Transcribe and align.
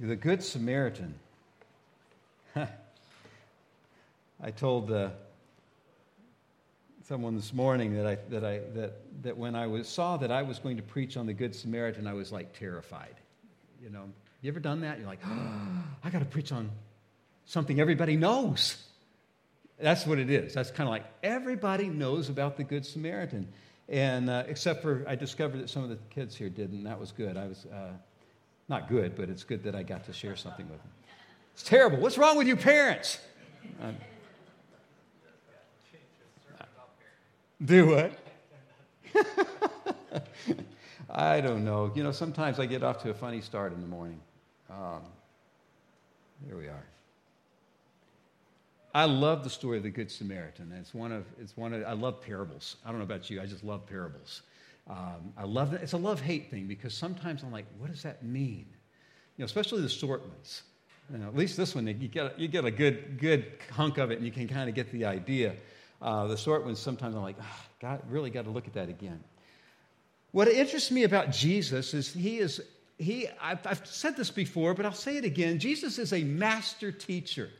The 0.00 0.14
Good 0.14 0.44
Samaritan. 0.44 1.12
I 2.56 2.68
told 4.56 4.92
uh, 4.92 5.10
someone 7.08 7.34
this 7.34 7.52
morning 7.52 7.96
that, 7.96 8.06
I, 8.06 8.18
that, 8.30 8.44
I, 8.44 8.60
that, 8.74 8.92
that 9.24 9.36
when 9.36 9.56
I 9.56 9.66
was, 9.66 9.88
saw 9.88 10.16
that 10.18 10.30
I 10.30 10.42
was 10.42 10.60
going 10.60 10.76
to 10.76 10.84
preach 10.84 11.16
on 11.16 11.26
the 11.26 11.32
Good 11.32 11.52
Samaritan, 11.52 12.06
I 12.06 12.12
was 12.12 12.30
like 12.30 12.56
terrified. 12.56 13.16
You 13.82 13.90
know, 13.90 14.04
you 14.40 14.48
ever 14.50 14.60
done 14.60 14.82
that? 14.82 14.98
You're 14.98 15.08
like, 15.08 15.18
oh, 15.26 15.82
I 16.04 16.10
got 16.10 16.20
to 16.20 16.26
preach 16.26 16.52
on 16.52 16.70
something 17.46 17.80
everybody 17.80 18.16
knows. 18.16 18.80
That's 19.80 20.06
what 20.06 20.20
it 20.20 20.30
is. 20.30 20.54
That's 20.54 20.70
kind 20.70 20.86
of 20.88 20.92
like 20.92 21.06
everybody 21.24 21.88
knows 21.88 22.28
about 22.28 22.56
the 22.56 22.62
Good 22.62 22.86
Samaritan. 22.86 23.48
And 23.88 24.30
uh, 24.30 24.44
except 24.46 24.80
for 24.80 25.04
I 25.08 25.16
discovered 25.16 25.58
that 25.58 25.70
some 25.70 25.82
of 25.82 25.88
the 25.88 25.98
kids 26.10 26.36
here 26.36 26.50
didn't, 26.50 26.84
that 26.84 27.00
was 27.00 27.10
good. 27.10 27.36
I 27.36 27.48
was 27.48 27.66
uh, 27.66 27.94
not 28.68 28.88
good, 28.88 29.16
but 29.16 29.28
it's 29.28 29.44
good 29.44 29.62
that 29.64 29.74
I 29.74 29.82
got 29.82 30.04
to 30.04 30.12
share 30.12 30.36
something 30.36 30.68
with 30.68 30.78
them. 30.78 30.92
It's 31.54 31.62
terrible. 31.62 31.98
What's 31.98 32.18
wrong 32.18 32.36
with 32.36 32.46
you 32.46 32.56
parents? 32.56 33.18
Um, 33.80 33.96
do 37.64 37.86
what? 37.86 38.12
I 41.10 41.40
don't 41.40 41.64
know. 41.64 41.90
You 41.94 42.02
know, 42.02 42.12
sometimes 42.12 42.60
I 42.60 42.66
get 42.66 42.82
off 42.82 43.02
to 43.02 43.10
a 43.10 43.14
funny 43.14 43.40
start 43.40 43.72
in 43.72 43.80
the 43.80 43.86
morning. 43.88 44.20
Um, 44.70 45.02
here 46.46 46.56
we 46.56 46.68
are. 46.68 46.84
I 48.94 49.04
love 49.04 49.44
the 49.44 49.50
story 49.50 49.78
of 49.78 49.82
the 49.82 49.90
Good 49.90 50.10
Samaritan. 50.10 50.72
It's 50.78 50.94
one 50.94 51.12
of, 51.12 51.24
it's 51.40 51.56
one 51.56 51.72
of, 51.72 51.82
I 51.84 51.92
love 51.92 52.20
parables. 52.20 52.76
I 52.84 52.90
don't 52.90 52.98
know 52.98 53.04
about 53.04 53.30
you, 53.30 53.40
I 53.40 53.46
just 53.46 53.64
love 53.64 53.86
parables. 53.86 54.42
Um, 54.88 55.32
I 55.36 55.44
love 55.44 55.74
it. 55.74 55.82
It's 55.82 55.92
a 55.92 55.98
love 55.98 56.20
hate 56.20 56.50
thing 56.50 56.66
because 56.66 56.94
sometimes 56.94 57.42
I'm 57.42 57.52
like, 57.52 57.66
what 57.78 57.90
does 57.90 58.02
that 58.02 58.24
mean? 58.24 58.66
You 59.36 59.42
know, 59.42 59.44
especially 59.44 59.82
the 59.82 59.88
short 59.88 60.26
ones. 60.26 60.62
You 61.12 61.18
know, 61.18 61.28
at 61.28 61.36
least 61.36 61.56
this 61.56 61.74
one, 61.74 61.86
you 61.86 61.94
get, 62.08 62.38
you 62.38 62.48
get 62.48 62.64
a 62.64 62.70
good, 62.70 63.18
good 63.18 63.46
hunk 63.70 63.98
of 63.98 64.10
it 64.10 64.18
and 64.18 64.26
you 64.26 64.32
can 64.32 64.48
kind 64.48 64.68
of 64.68 64.74
get 64.74 64.90
the 64.92 65.04
idea. 65.04 65.54
Uh, 66.00 66.26
the 66.26 66.36
short 66.36 66.64
ones, 66.64 66.78
sometimes 66.78 67.14
I'm 67.14 67.22
like, 67.22 67.36
oh, 67.40 67.60
God, 67.80 68.02
really 68.08 68.30
got 68.30 68.44
to 68.44 68.50
look 68.50 68.66
at 68.66 68.74
that 68.74 68.88
again. 68.88 69.22
What 70.32 70.48
interests 70.48 70.90
me 70.90 71.04
about 71.04 71.30
Jesus 71.30 71.94
is 71.94 72.12
he 72.12 72.38
is, 72.38 72.60
he, 72.98 73.28
I've, 73.40 73.66
I've 73.66 73.86
said 73.86 74.16
this 74.16 74.30
before, 74.30 74.74
but 74.74 74.84
I'll 74.84 74.92
say 74.92 75.16
it 75.16 75.24
again. 75.24 75.58
Jesus 75.58 75.98
is 75.98 76.12
a 76.12 76.22
master 76.22 76.92
teacher. 76.92 77.50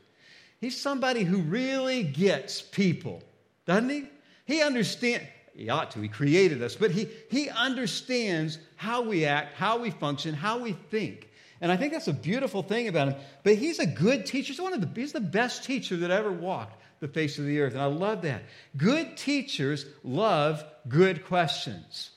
He's 0.61 0.79
somebody 0.79 1.23
who 1.23 1.37
really 1.39 2.03
gets 2.03 2.61
people, 2.61 3.23
doesn't 3.65 3.89
he? 3.89 4.05
He 4.45 4.61
understands, 4.61 5.25
he 5.59 5.69
ought 5.69 5.91
to, 5.91 5.99
he 5.99 6.07
created 6.07 6.61
us, 6.63 6.75
but 6.75 6.91
he, 6.91 7.09
he 7.29 7.49
understands 7.49 8.59
how 8.77 9.01
we 9.01 9.25
act, 9.25 9.55
how 9.55 9.77
we 9.77 9.91
function, 9.91 10.33
how 10.33 10.57
we 10.57 10.71
think. 10.71 11.29
And 11.61 11.71
I 11.71 11.75
think 11.75 11.91
that's 11.91 12.07
a 12.07 12.13
beautiful 12.13 12.63
thing 12.63 12.87
about 12.87 13.09
him. 13.09 13.15
But 13.43 13.55
he's 13.55 13.79
a 13.79 13.85
good 13.85 14.25
teacher. 14.25 14.53
He's, 14.53 14.61
one 14.61 14.73
of 14.73 14.79
the, 14.79 14.89
he's 14.99 15.11
the 15.11 15.19
best 15.19 15.65
teacher 15.65 15.97
that 15.97 16.11
ever 16.11 16.31
walked 16.31 16.81
the 17.01 17.07
face 17.07 17.37
of 17.39 17.45
the 17.45 17.59
earth. 17.59 17.73
And 17.73 17.81
I 17.81 17.87
love 17.87 18.21
that. 18.21 18.43
Good 18.77 19.17
teachers 19.17 19.85
love 20.03 20.63
good 20.87 21.25
questions. 21.25 22.11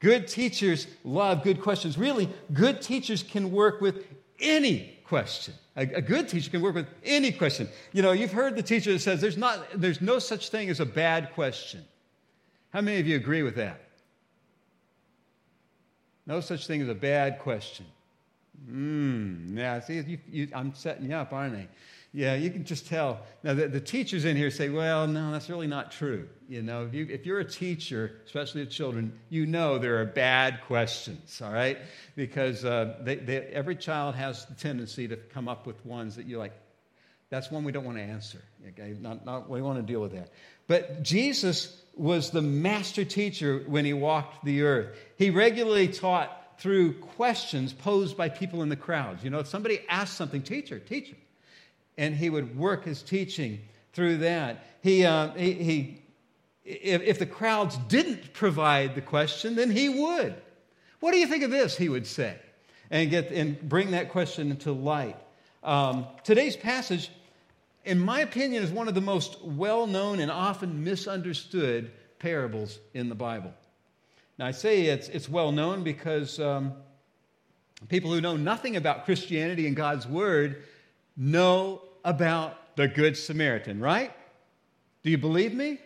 Good 0.00 0.28
teachers 0.28 0.86
love 1.04 1.42
good 1.42 1.60
questions. 1.60 1.98
Really, 1.98 2.28
good 2.52 2.80
teachers 2.80 3.22
can 3.22 3.50
work 3.50 3.80
with 3.80 4.06
any 4.40 4.98
question. 5.04 5.54
A, 5.76 5.82
a, 5.82 6.02
good 6.02 6.28
teacher 6.28 6.50
can 6.50 6.62
work 6.62 6.74
with 6.74 6.86
any 7.04 7.32
question. 7.32 7.68
You 7.92 8.02
know, 8.02 8.12
you've 8.12 8.32
heard 8.32 8.56
the 8.56 8.62
teacher 8.62 8.92
that 8.92 9.00
says 9.00 9.20
there's, 9.20 9.36
not, 9.36 9.66
there's 9.74 10.00
no 10.00 10.18
such 10.18 10.50
thing 10.50 10.70
as 10.70 10.80
a 10.80 10.86
bad 10.86 11.32
question. 11.34 11.84
How 12.70 12.80
many 12.80 13.00
of 13.00 13.06
you 13.06 13.16
agree 13.16 13.42
with 13.42 13.56
that? 13.56 13.80
No 16.26 16.40
such 16.40 16.66
thing 16.66 16.82
as 16.82 16.88
a 16.88 16.94
bad 16.94 17.38
question. 17.38 17.86
Hmm. 18.66 19.56
yeah, 19.56 19.80
see, 19.80 20.00
you, 20.00 20.18
you, 20.30 20.48
I'm 20.52 20.74
setting 20.74 21.08
you 21.08 21.14
up, 21.14 21.32
aren't 21.32 21.54
I? 21.54 21.68
Yeah, 22.12 22.34
you 22.34 22.50
can 22.50 22.64
just 22.64 22.86
tell. 22.86 23.20
Now, 23.42 23.54
the, 23.54 23.68
the, 23.68 23.80
teachers 23.80 24.24
in 24.24 24.36
here 24.36 24.50
say, 24.50 24.68
well, 24.70 25.06
no, 25.06 25.30
that's 25.30 25.48
really 25.48 25.66
not 25.66 25.92
true. 25.92 26.28
You 26.48 26.62
know, 26.62 26.84
if, 26.84 26.94
you, 26.94 27.06
if 27.10 27.26
you're 27.26 27.38
a 27.38 27.44
teacher, 27.44 28.20
especially 28.26 28.62
of 28.62 28.70
children, 28.70 29.12
you 29.28 29.46
know 29.46 29.78
there 29.78 30.00
are 30.00 30.06
bad 30.06 30.62
questions, 30.66 31.40
all 31.44 31.52
right? 31.52 31.78
Because 32.16 32.64
uh, 32.64 32.96
they, 33.02 33.16
they, 33.16 33.38
every 33.38 33.76
child 33.76 34.14
has 34.14 34.46
the 34.46 34.54
tendency 34.54 35.06
to 35.06 35.16
come 35.16 35.48
up 35.48 35.66
with 35.66 35.84
ones 35.84 36.16
that 36.16 36.26
you're 36.26 36.38
like, 36.38 36.54
that's 37.30 37.50
one 37.50 37.62
we 37.62 37.72
don't 37.72 37.84
want 37.84 37.98
to 37.98 38.04
answer. 38.04 38.42
Okay? 38.68 38.96
Not, 38.98 39.26
not, 39.26 39.50
we 39.50 39.60
want 39.60 39.78
to 39.78 39.82
deal 39.82 40.00
with 40.00 40.12
that. 40.12 40.30
But 40.66 41.02
Jesus 41.02 41.80
was 41.98 42.30
the 42.30 42.42
master 42.42 43.04
teacher 43.04 43.64
when 43.66 43.84
he 43.84 43.92
walked 43.92 44.44
the 44.44 44.62
earth. 44.62 44.96
He 45.16 45.30
regularly 45.30 45.88
taught 45.88 46.34
through 46.58 46.94
questions 46.94 47.72
posed 47.72 48.16
by 48.16 48.28
people 48.28 48.62
in 48.62 48.68
the 48.68 48.76
crowds. 48.76 49.22
You 49.22 49.30
know, 49.30 49.38
if 49.38 49.46
somebody 49.46 49.80
asked 49.88 50.16
something, 50.16 50.42
teacher, 50.42 50.78
teacher, 50.78 51.16
and 51.96 52.14
he 52.14 52.30
would 52.30 52.56
work 52.56 52.84
his 52.84 53.02
teaching 53.02 53.60
through 53.92 54.18
that. 54.18 54.64
He, 54.82 55.04
uh, 55.04 55.32
he, 55.32 55.52
he 55.52 56.02
if, 56.64 57.02
if 57.02 57.18
the 57.18 57.26
crowds 57.26 57.76
didn't 57.88 58.32
provide 58.32 58.94
the 58.94 59.00
question, 59.00 59.56
then 59.56 59.70
he 59.70 59.88
would. 59.88 60.34
What 61.00 61.12
do 61.12 61.18
you 61.18 61.26
think 61.26 61.42
of 61.42 61.50
this? 61.50 61.76
He 61.76 61.88
would 61.88 62.06
say, 62.06 62.36
and 62.90 63.10
get 63.10 63.30
and 63.30 63.60
bring 63.68 63.92
that 63.92 64.10
question 64.10 64.50
into 64.50 64.72
light. 64.72 65.16
Um, 65.62 66.06
today's 66.24 66.56
passage, 66.56 67.10
in 67.84 67.98
my 67.98 68.20
opinion, 68.20 68.62
is 68.62 68.70
one 68.70 68.88
of 68.88 68.94
the 68.94 69.00
most 69.00 69.42
well-known 69.42 70.20
and 70.20 70.30
often 70.30 70.84
misunderstood 70.84 71.90
parables 72.18 72.78
in 72.94 73.08
the 73.08 73.14
Bible. 73.14 73.52
Now, 74.38 74.46
I 74.46 74.52
say 74.52 74.86
it's, 74.86 75.08
it's 75.08 75.28
well 75.28 75.52
known 75.52 75.84
because 75.84 76.38
um, 76.38 76.74
people 77.88 78.12
who 78.12 78.20
know 78.20 78.36
nothing 78.36 78.76
about 78.76 79.04
Christianity 79.04 79.66
and 79.66 79.74
God's 79.74 80.06
Word 80.06 80.62
know 81.16 81.82
about 82.04 82.76
the 82.76 82.88
Good 82.88 83.16
Samaritan, 83.16 83.80
right? 83.80 84.12
Do 85.02 85.10
you 85.10 85.18
believe 85.18 85.54
me? 85.54 85.78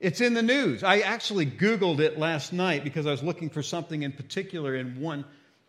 It's 0.00 0.20
in 0.20 0.34
the 0.34 0.42
news. 0.42 0.84
I 0.84 1.00
actually 1.00 1.46
Googled 1.46 1.98
it 1.98 2.18
last 2.18 2.52
night 2.52 2.84
because 2.84 3.06
I 3.06 3.10
was 3.10 3.22
looking 3.22 3.50
for 3.50 3.62
something 3.62 4.02
in 4.02 4.12
particular 4.12 4.76
in 4.76 5.00
one, 5.00 5.24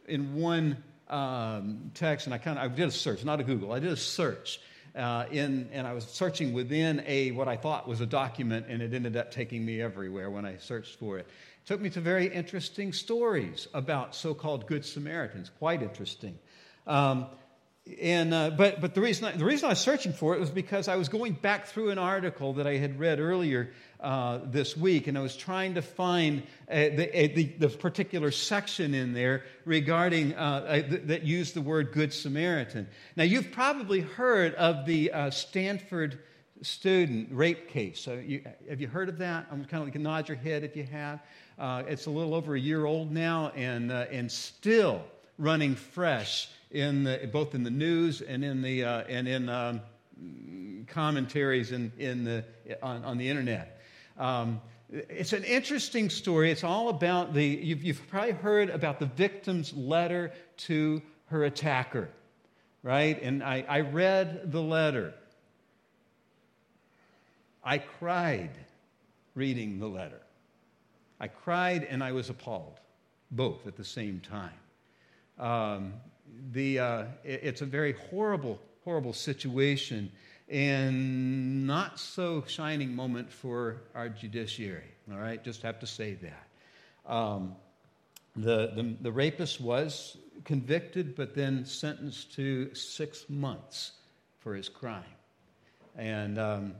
in 0.08 0.36
one 0.36 0.84
um, 1.10 1.92
text, 1.96 2.28
and 2.28 2.34
I 2.34 2.38
kind 2.38 2.60
of 2.60 2.72
I 2.72 2.76
did 2.76 2.88
a 2.88 2.92
search, 2.92 3.26
not 3.26 3.40
a 3.40 3.44
Google. 3.44 3.72
I 3.72 3.80
did 3.80 3.92
a 3.92 3.98
search, 3.98 4.60
uh, 4.96 5.26
in, 5.32 5.70
and 5.72 5.88
I 5.88 5.94
was 5.94 6.06
searching 6.06 6.54
within 6.54 7.04
a 7.06 7.32
what 7.32 7.48
I 7.48 7.58
thought 7.58 7.88
was 7.88 8.02
a 8.02 8.06
document, 8.06 8.66
and 8.70 8.82
it 8.82 8.94
ended 8.94 9.16
up 9.16 9.32
taking 9.32 9.66
me 9.66 9.82
everywhere 9.82 10.30
when 10.30 10.46
I 10.46 10.58
searched 10.58 10.98
for 10.98 11.18
it. 11.18 11.28
It 11.64 11.68
took 11.68 11.82
me 11.82 11.90
to 11.92 12.02
very 12.02 12.28
interesting 12.28 12.94
stories 12.94 13.68
about 13.74 14.16
so-called 14.16 14.68
Good 14.68 14.86
Samaritans. 14.86 15.52
Quite 15.60 15.82
interesting. 15.82 16.38
Um, 16.88 17.28
and, 18.02 18.34
uh, 18.34 18.52
but, 18.52 18.82
but 18.82 18.94
the, 18.94 19.02
reason 19.02 19.26
I, 19.26 19.32
the 19.32 19.46
reason 19.46 19.66
I 19.66 19.70
was 19.70 19.80
searching 19.80 20.14
for 20.14 20.36
it 20.36 20.40
was 20.40 20.50
because 20.50 20.88
I 20.88 20.96
was 20.96 21.10
going 21.10 21.34
back 21.34 21.68
through 21.68 21.90
an 21.90 21.98
article 21.98 22.54
that 22.54 22.68
I 22.68 22.78
had 22.78 23.00
read 23.00 23.20
earlier 23.20 23.72
uh, 24.00 24.40
this 24.46 24.78
week, 24.78 25.08
and 25.08 25.18
I 25.18 25.22
was 25.22 25.36
trying 25.36 25.74
to 25.76 25.82
find 25.82 26.44
uh, 26.70 26.74
the, 26.74 27.32
the, 27.36 27.44
the, 27.60 27.70
particular 27.70 28.32
section 28.32 28.94
in 28.94 29.14
there 29.14 29.44
regarding 29.66 30.34
uh, 30.36 30.82
th- 30.90 31.02
that 31.06 31.24
used 31.24 31.54
the 31.54 31.62
word 31.62 31.92
Good 31.92 32.14
Samaritan. 32.14 32.88
Now, 33.16 33.26
you've 33.26 33.52
probably 33.52 34.00
heard 34.00 34.56
of 34.56 34.86
the 34.86 35.12
uh, 35.12 35.32
Stanford 35.32 36.20
student 36.62 37.30
rape 37.32 37.68
case. 37.68 38.00
So 38.00 38.14
you, 38.14 38.44
have 38.70 38.80
you 38.80 38.88
heard 38.88 39.10
of 39.10 39.18
that? 39.18 39.48
I'm 39.52 39.66
kind 39.66 39.84
of 39.84 39.94
like 39.94 40.00
nod 40.00 40.30
your 40.30 40.38
head 40.38 40.64
if 40.64 40.78
you 40.78 40.84
have. 40.84 41.20
Uh, 41.58 41.84
it's 41.88 42.06
a 42.06 42.10
little 42.10 42.34
over 42.34 42.56
a 42.56 42.60
year 42.60 42.86
old 42.86 43.12
now, 43.12 43.50
and, 43.50 43.92
and 43.92 44.32
still 44.32 45.04
running 45.38 45.76
fresh 45.76 46.50
in 46.72 47.04
the, 47.04 47.30
both 47.32 47.54
in 47.54 47.64
the 47.64 47.70
news 47.70 48.22
and 48.22 48.46
in 48.46 48.62
the 48.62 48.84
uh, 48.84 49.02
and 49.10 49.28
in 49.28 49.50
um, 49.50 49.82
commentaries 50.88 51.72
in, 51.72 51.92
in 51.98 52.24
the, 52.24 52.44
on, 52.82 53.04
on 53.04 53.18
the 53.18 53.30
internet. 53.30 53.79
Um, 54.20 54.62
it's 54.92 55.34
an 55.34 55.44
interesting 55.44 56.10
story. 56.10 56.52
It's 56.52 56.64
all 56.64 56.90
about 56.90 57.34
the, 57.34 57.46
you've, 57.46 57.84
you've 57.84 58.08
probably 58.10 58.34
heard 58.34 58.70
about 58.70 59.00
the 59.00 59.06
victim's 59.06 59.74
letter 59.74 60.32
to 60.58 61.02
her 61.28 61.46
attacker, 61.46 62.10
right? 62.84 63.20
And 63.22 63.44
I, 63.44 63.64
I 63.68 63.80
read 63.82 64.52
the 64.52 64.62
letter. 64.62 65.14
I 67.64 67.78
cried 67.78 68.52
reading 69.36 69.80
the 69.80 69.88
letter. 69.88 70.22
I 71.20 71.28
cried 71.28 71.84
and 71.84 72.04
I 72.04 72.12
was 72.12 72.30
appalled, 72.30 72.80
both 73.32 73.68
at 73.68 73.78
the 73.78 73.84
same 73.86 74.22
time. 74.22 74.52
Um, 75.38 75.94
the, 76.52 76.80
uh, 76.80 77.06
it's 77.24 77.62
a 77.62 77.66
very 77.66 77.94
horrible, 78.10 78.60
horrible 78.84 79.14
situation 79.14 80.12
and 80.50 81.68
not 81.68 82.00
so 82.00 82.44
shining 82.48 82.96
moment 82.96 83.32
for 83.32 83.82
our 83.94 84.10
judiciary. 84.10 84.92
All 85.12 85.18
right, 85.18 85.44
just 85.44 85.62
have 85.62 85.80
to 85.80 85.88
say 85.88 86.16
that. 86.16 87.12
Um, 87.12 87.56
the, 88.36 88.72
the, 88.76 88.96
the 89.02 89.12
rapist 89.12 89.60
was 89.60 90.18
convicted, 90.46 91.16
but 91.16 91.36
then 91.36 91.66
sentenced 91.66 92.34
to 92.36 92.74
six 92.74 93.26
months 93.30 93.92
for 94.40 94.56
his 94.56 94.70
crime. 94.70 95.04
And 95.98 96.40
um, 96.40 96.76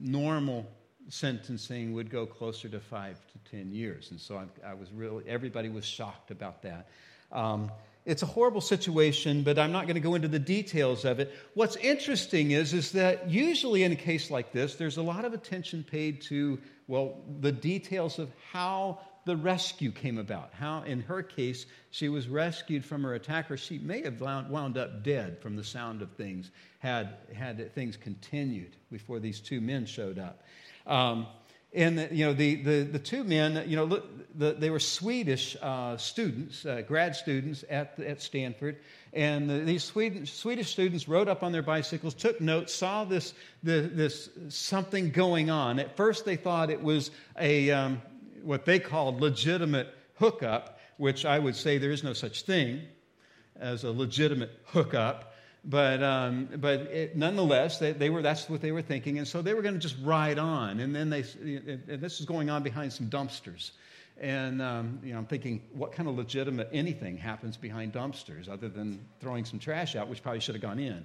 normal 0.00 0.66
sentencing 1.08 1.92
would 1.94 2.10
go 2.10 2.26
closer 2.26 2.68
to 2.68 2.80
five 2.80 3.16
to 3.32 3.50
ten 3.50 3.72
years. 3.72 4.10
And 4.10 4.20
so 4.20 4.36
I, 4.36 4.70
I 4.70 4.74
was 4.74 4.90
really, 4.92 5.24
everybody 5.28 5.68
was 5.68 5.84
shocked 5.84 6.30
about 6.30 6.62
that. 6.62 6.88
Um, 7.30 7.70
it's 8.08 8.22
a 8.22 8.26
horrible 8.26 8.62
situation, 8.62 9.42
but 9.42 9.58
I'm 9.58 9.70
not 9.70 9.84
going 9.84 9.96
to 9.96 10.00
go 10.00 10.14
into 10.14 10.28
the 10.28 10.38
details 10.38 11.04
of 11.04 11.20
it. 11.20 11.30
What's 11.52 11.76
interesting 11.76 12.52
is, 12.52 12.72
is 12.72 12.92
that 12.92 13.30
usually 13.30 13.82
in 13.82 13.92
a 13.92 13.96
case 13.96 14.30
like 14.30 14.50
this, 14.50 14.76
there's 14.76 14.96
a 14.96 15.02
lot 15.02 15.26
of 15.26 15.34
attention 15.34 15.84
paid 15.84 16.22
to, 16.22 16.58
well, 16.86 17.20
the 17.40 17.52
details 17.52 18.18
of 18.18 18.30
how 18.50 19.00
the 19.26 19.36
rescue 19.36 19.92
came 19.92 20.16
about. 20.16 20.54
How, 20.54 20.84
in 20.84 21.02
her 21.02 21.22
case, 21.22 21.66
she 21.90 22.08
was 22.08 22.28
rescued 22.28 22.82
from 22.82 23.02
her 23.02 23.12
attacker. 23.12 23.58
She 23.58 23.78
may 23.78 24.00
have 24.00 24.22
wound 24.22 24.78
up 24.78 25.04
dead 25.04 25.38
from 25.42 25.56
the 25.56 25.64
sound 25.64 26.00
of 26.00 26.10
things, 26.12 26.50
had, 26.78 27.14
had 27.34 27.74
things 27.74 27.98
continued 27.98 28.74
before 28.90 29.18
these 29.18 29.38
two 29.38 29.60
men 29.60 29.84
showed 29.84 30.18
up. 30.18 30.42
Um, 30.86 31.26
and 31.74 31.98
the, 31.98 32.08
you 32.10 32.24
know 32.24 32.32
the, 32.32 32.56
the, 32.56 32.82
the, 32.82 32.98
two 32.98 33.24
men 33.24 33.62
you 33.68 33.76
know 33.76 34.02
the, 34.34 34.52
they 34.52 34.70
were 34.70 34.78
swedish 34.78 35.56
uh, 35.60 35.96
students 35.96 36.64
uh, 36.64 36.82
grad 36.86 37.14
students 37.14 37.64
at, 37.68 37.98
at 38.00 38.22
stanford. 38.22 38.76
And 39.12 39.48
the, 39.48 39.58
these 39.60 39.84
swedish, 39.84 40.32
swedish 40.32 40.70
students 40.70 41.08
rode 41.08 41.28
up 41.28 41.42
on 41.42 41.52
their 41.52 41.62
bicycles 41.62 42.14
took 42.14 42.40
notes 42.40 42.74
saw 42.74 43.04
this, 43.04 43.34
this 43.62 44.30
something 44.48 45.10
going 45.10 45.50
on. 45.50 45.78
At 45.78 45.96
first 45.96 46.24
they 46.24 46.36
thought 46.36 46.70
it 46.70 46.82
was 46.82 47.10
a 47.38 47.70
um, 47.70 48.02
what 48.42 48.64
they 48.64 48.78
called 48.78 49.20
legitimate 49.20 49.94
hookup 50.14 50.78
which 50.96 51.24
i 51.24 51.38
would 51.38 51.56
say 51.56 51.78
there 51.78 51.90
is 51.90 52.04
no 52.04 52.12
such 52.12 52.42
thing 52.42 52.80
as 53.58 53.84
a 53.84 53.90
legitimate 53.90 54.50
hookup 54.64 55.34
but, 55.68 56.02
um, 56.02 56.48
but 56.56 56.80
it, 56.80 57.14
nonetheless, 57.14 57.78
they, 57.78 57.92
they, 57.92 58.08
were, 58.08 58.22
that's 58.22 58.48
what 58.48 58.62
they 58.62 58.72
were 58.72 58.80
thinking. 58.80 59.18
And 59.18 59.28
so 59.28 59.42
they 59.42 59.52
were 59.52 59.60
going 59.60 59.74
to 59.74 59.80
just 59.80 59.96
ride 60.02 60.38
on. 60.38 60.80
And 60.80 60.94
then 60.94 61.10
they, 61.10 61.24
and 61.42 62.00
this 62.00 62.20
is 62.20 62.26
going 62.26 62.48
on 62.48 62.62
behind 62.62 62.90
some 62.90 63.10
dumpsters. 63.10 63.72
And 64.18 64.62
um, 64.62 64.98
you 65.04 65.12
know, 65.12 65.18
I'm 65.18 65.26
thinking, 65.26 65.60
what 65.74 65.92
kind 65.92 66.08
of 66.08 66.16
legitimate 66.16 66.70
anything 66.72 67.18
happens 67.18 67.58
behind 67.58 67.92
dumpsters 67.92 68.48
other 68.48 68.70
than 68.70 69.04
throwing 69.20 69.44
some 69.44 69.58
trash 69.58 69.94
out, 69.94 70.08
which 70.08 70.22
probably 70.22 70.40
should 70.40 70.54
have 70.54 70.62
gone 70.62 70.78
in? 70.78 71.04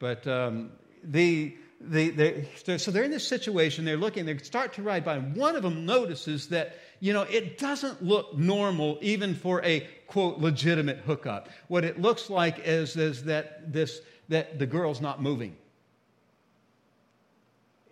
But 0.00 0.26
um, 0.26 0.72
the, 1.04 1.56
they, 1.80 2.10
they, 2.10 2.48
so 2.78 2.90
they're 2.90 3.04
in 3.04 3.12
this 3.12 3.28
situation, 3.28 3.84
they're 3.84 3.96
looking, 3.96 4.26
they 4.26 4.36
start 4.38 4.72
to 4.74 4.82
ride 4.82 5.04
by, 5.04 5.18
one 5.18 5.54
of 5.54 5.62
them 5.62 5.86
notices 5.86 6.48
that, 6.48 6.76
you 7.00 7.14
know, 7.14 7.22
it 7.22 7.58
doesn't 7.58 8.02
look 8.02 8.36
normal 8.36 8.98
even 9.00 9.34
for 9.34 9.64
a, 9.64 9.88
quote, 10.06 10.38
legitimate 10.38 10.98
hookup. 10.98 11.48
What 11.68 11.84
it 11.84 12.00
looks 12.00 12.28
like 12.28 12.60
is, 12.60 12.96
is 12.96 13.24
that, 13.24 13.72
this, 13.72 14.02
that 14.28 14.58
the 14.58 14.66
girl's 14.66 15.00
not 15.00 15.22
moving. 15.22 15.56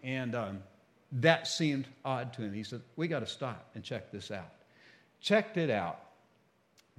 And 0.02 0.34
um, 0.34 0.62
that 1.12 1.46
seemed 1.48 1.86
odd 2.04 2.34
to 2.34 2.42
him. 2.42 2.52
He 2.52 2.62
said, 2.62 2.82
We 2.96 3.08
got 3.08 3.20
to 3.20 3.26
stop 3.26 3.70
and 3.74 3.82
check 3.82 4.12
this 4.12 4.30
out. 4.30 4.52
Checked 5.20 5.56
it 5.56 5.70
out, 5.70 5.98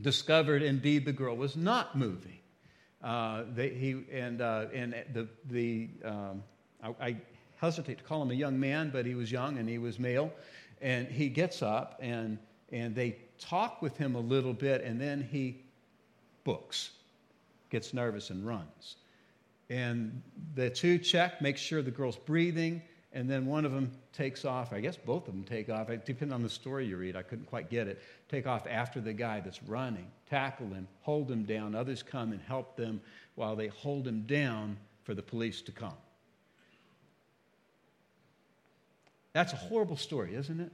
discovered 0.01 0.61
indeed 0.61 1.05
the 1.05 1.13
girl 1.13 1.37
was 1.37 1.55
not 1.55 1.97
moving. 1.97 2.39
Uh, 3.01 3.43
they, 3.55 3.69
he, 3.69 4.03
and, 4.11 4.41
uh, 4.41 4.65
and 4.73 4.93
the, 5.13 5.27
the 5.49 5.89
um, 6.03 6.43
I, 6.83 6.95
I 6.99 7.15
hesitate 7.57 7.99
to 7.99 8.03
call 8.03 8.21
him 8.21 8.31
a 8.31 8.35
young 8.35 8.59
man, 8.59 8.89
but 8.91 9.05
he 9.05 9.15
was 9.15 9.31
young 9.31 9.57
and 9.57 9.69
he 9.69 9.77
was 9.77 9.99
male. 9.99 10.33
And 10.81 11.07
he 11.07 11.29
gets 11.29 11.61
up 11.61 11.99
and, 12.01 12.37
and 12.71 12.95
they 12.95 13.17
talk 13.39 13.81
with 13.81 13.97
him 13.97 14.15
a 14.15 14.19
little 14.19 14.53
bit, 14.53 14.83
and 14.83 14.99
then 14.99 15.27
he 15.31 15.61
books, 16.43 16.91
gets 17.69 17.93
nervous, 17.93 18.29
and 18.29 18.45
runs. 18.45 18.95
And 19.69 20.21
the 20.55 20.69
two 20.69 20.97
check, 20.97 21.41
make 21.41 21.57
sure 21.57 21.81
the 21.81 21.91
girl's 21.91 22.17
breathing, 22.17 22.81
and 23.13 23.29
then 23.29 23.45
one 23.45 23.65
of 23.65 23.71
them 23.71 23.91
takes 24.13 24.45
off. 24.45 24.73
I 24.73 24.81
guess 24.81 24.97
both 24.97 25.27
of 25.27 25.33
them 25.33 25.43
take 25.43 25.69
off. 25.69 25.87
Depending 26.05 26.33
on 26.33 26.43
the 26.43 26.49
story 26.49 26.85
you 26.85 26.97
read, 26.97 27.15
I 27.15 27.21
couldn't 27.21 27.45
quite 27.45 27.69
get 27.69 27.87
it. 27.87 28.01
Take 28.29 28.47
off 28.47 28.67
after 28.69 29.01
the 29.01 29.13
guy 29.13 29.39
that's 29.39 29.61
running, 29.63 30.07
tackle 30.29 30.67
him, 30.67 30.87
hold 31.01 31.29
him 31.29 31.43
down. 31.43 31.75
Others 31.75 32.03
come 32.03 32.31
and 32.31 32.41
help 32.41 32.75
them 32.75 33.01
while 33.35 33.55
they 33.55 33.67
hold 33.67 34.07
him 34.07 34.23
down 34.23 34.77
for 35.03 35.13
the 35.13 35.23
police 35.23 35.61
to 35.63 35.71
come. 35.71 35.93
That's 39.33 39.53
a 39.53 39.57
horrible 39.57 39.97
story, 39.97 40.35
isn't 40.35 40.59
it? 40.59 40.71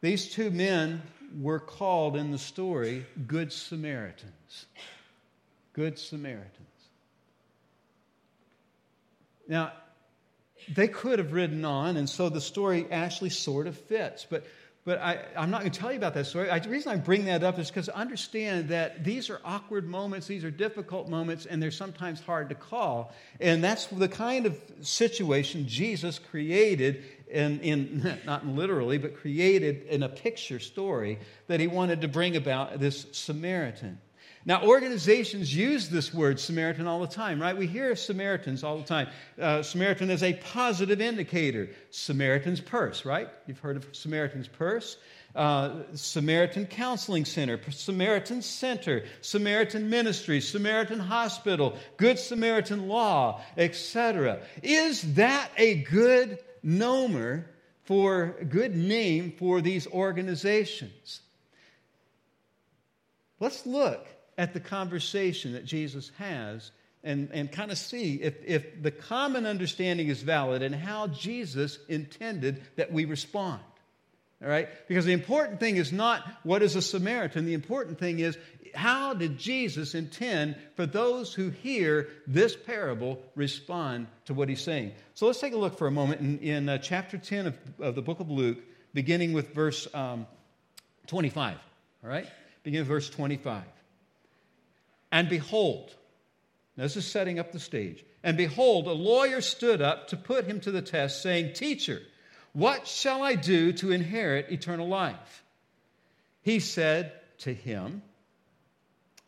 These 0.00 0.32
two 0.32 0.50
men 0.50 1.02
were 1.40 1.60
called 1.60 2.16
in 2.16 2.30
the 2.30 2.38
story 2.38 3.06
Good 3.26 3.52
Samaritans. 3.52 4.66
Good 5.72 5.98
Samaritans. 5.98 6.50
Now, 9.48 9.72
they 10.68 10.88
could 10.88 11.18
have 11.18 11.32
ridden 11.32 11.64
on, 11.64 11.96
and 11.96 12.08
so 12.08 12.28
the 12.28 12.40
story 12.40 12.86
actually 12.90 13.30
sort 13.30 13.66
of 13.66 13.76
fits. 13.76 14.26
But 14.28 14.44
but 14.84 14.98
I, 14.98 15.20
am 15.36 15.50
not 15.50 15.60
going 15.60 15.70
to 15.70 15.78
tell 15.78 15.92
you 15.92 15.96
about 15.96 16.14
that 16.14 16.26
story. 16.26 16.50
I, 16.50 16.58
the 16.58 16.68
reason 16.68 16.90
I 16.90 16.96
bring 16.96 17.26
that 17.26 17.44
up 17.44 17.56
is 17.60 17.68
because 17.68 17.88
understand 17.88 18.68
that 18.70 19.04
these 19.04 19.30
are 19.30 19.40
awkward 19.44 19.88
moments, 19.88 20.26
these 20.26 20.42
are 20.42 20.50
difficult 20.50 21.08
moments, 21.08 21.46
and 21.46 21.62
they're 21.62 21.70
sometimes 21.70 22.20
hard 22.20 22.48
to 22.48 22.56
call. 22.56 23.12
And 23.40 23.62
that's 23.62 23.86
the 23.86 24.08
kind 24.08 24.44
of 24.44 24.60
situation 24.80 25.68
Jesus 25.68 26.18
created, 26.18 27.04
in, 27.30 27.60
in 27.60 28.18
not 28.26 28.44
literally, 28.44 28.98
but 28.98 29.16
created 29.16 29.84
in 29.86 30.02
a 30.02 30.08
picture 30.08 30.58
story 30.58 31.20
that 31.46 31.60
he 31.60 31.68
wanted 31.68 32.00
to 32.00 32.08
bring 32.08 32.34
about 32.34 32.80
this 32.80 33.06
Samaritan. 33.12 34.00
Now, 34.44 34.64
organizations 34.64 35.54
use 35.54 35.88
this 35.88 36.12
word 36.12 36.40
Samaritan 36.40 36.88
all 36.88 37.00
the 37.00 37.06
time, 37.06 37.40
right? 37.40 37.56
We 37.56 37.68
hear 37.68 37.94
Samaritans 37.94 38.64
all 38.64 38.76
the 38.76 38.84
time. 38.84 39.08
Uh, 39.40 39.62
Samaritan 39.62 40.10
is 40.10 40.24
a 40.24 40.32
positive 40.32 41.00
indicator. 41.00 41.68
Samaritan's 41.90 42.60
Purse, 42.60 43.04
right? 43.04 43.28
You've 43.46 43.60
heard 43.60 43.76
of 43.76 43.86
Samaritan's 43.92 44.48
Purse. 44.48 44.96
Uh, 45.36 45.84
Samaritan 45.94 46.66
Counseling 46.66 47.24
Center, 47.24 47.58
Samaritan 47.70 48.42
Center, 48.42 49.04
Samaritan 49.20 49.88
Ministry, 49.88 50.40
Samaritan 50.40 50.98
Hospital, 50.98 51.78
Good 51.96 52.18
Samaritan 52.18 52.88
Law, 52.88 53.40
etc. 53.56 54.40
Is 54.62 55.14
that 55.14 55.50
a 55.56 55.76
good 55.84 56.38
nomer 56.64 57.44
for 57.84 58.36
a 58.40 58.44
good 58.44 58.76
name 58.76 59.32
for 59.38 59.60
these 59.62 59.86
organizations? 59.86 61.22
Let's 63.40 63.64
look 63.64 64.06
at 64.38 64.54
the 64.54 64.60
conversation 64.60 65.52
that 65.52 65.64
Jesus 65.64 66.10
has 66.18 66.70
and, 67.04 67.30
and 67.32 67.50
kind 67.50 67.70
of 67.70 67.78
see 67.78 68.14
if, 68.16 68.34
if 68.44 68.82
the 68.82 68.90
common 68.90 69.46
understanding 69.46 70.08
is 70.08 70.22
valid 70.22 70.62
and 70.62 70.74
how 70.74 71.08
Jesus 71.08 71.78
intended 71.88 72.62
that 72.76 72.92
we 72.92 73.04
respond. 73.04 73.60
All 74.42 74.48
right? 74.48 74.68
Because 74.88 75.04
the 75.04 75.12
important 75.12 75.60
thing 75.60 75.76
is 75.76 75.92
not 75.92 76.22
what 76.42 76.62
is 76.62 76.76
a 76.76 76.82
Samaritan, 76.82 77.46
the 77.46 77.54
important 77.54 77.98
thing 77.98 78.18
is 78.18 78.36
how 78.74 79.14
did 79.14 79.38
Jesus 79.38 79.94
intend 79.94 80.56
for 80.76 80.86
those 80.86 81.34
who 81.34 81.50
hear 81.50 82.08
this 82.26 82.56
parable 82.56 83.18
respond 83.34 84.06
to 84.26 84.34
what 84.34 84.48
he's 84.48 84.62
saying? 84.62 84.92
So 85.14 85.26
let's 85.26 85.40
take 85.40 85.52
a 85.52 85.58
look 85.58 85.78
for 85.78 85.86
a 85.86 85.90
moment 85.90 86.20
in, 86.20 86.38
in 86.38 86.68
uh, 86.68 86.78
chapter 86.78 87.18
10 87.18 87.48
of, 87.48 87.58
of, 87.80 87.94
the 87.94 88.02
book 88.02 88.20
of 88.20 88.30
Luke, 88.30 88.58
beginning 88.94 89.32
with 89.32 89.54
verse 89.54 89.86
um, 89.94 90.26
25. 91.06 91.56
All 92.02 92.10
right? 92.10 92.26
Begin 92.62 92.80
with 92.80 92.88
verse 92.88 93.10
25. 93.10 93.62
And 95.12 95.28
behold, 95.28 95.94
this 96.76 96.96
is 96.96 97.06
setting 97.06 97.38
up 97.38 97.52
the 97.52 97.60
stage. 97.60 98.02
And 98.24 98.36
behold, 98.36 98.86
a 98.86 98.92
lawyer 98.92 99.42
stood 99.42 99.82
up 99.82 100.08
to 100.08 100.16
put 100.16 100.46
him 100.46 100.58
to 100.60 100.70
the 100.70 100.80
test, 100.80 101.22
saying, 101.22 101.52
Teacher, 101.52 102.00
what 102.54 102.86
shall 102.86 103.22
I 103.22 103.34
do 103.34 103.72
to 103.74 103.92
inherit 103.92 104.50
eternal 104.50 104.88
life? 104.88 105.44
He 106.40 106.60
said 106.60 107.12
to 107.38 107.52
him, 107.52 108.02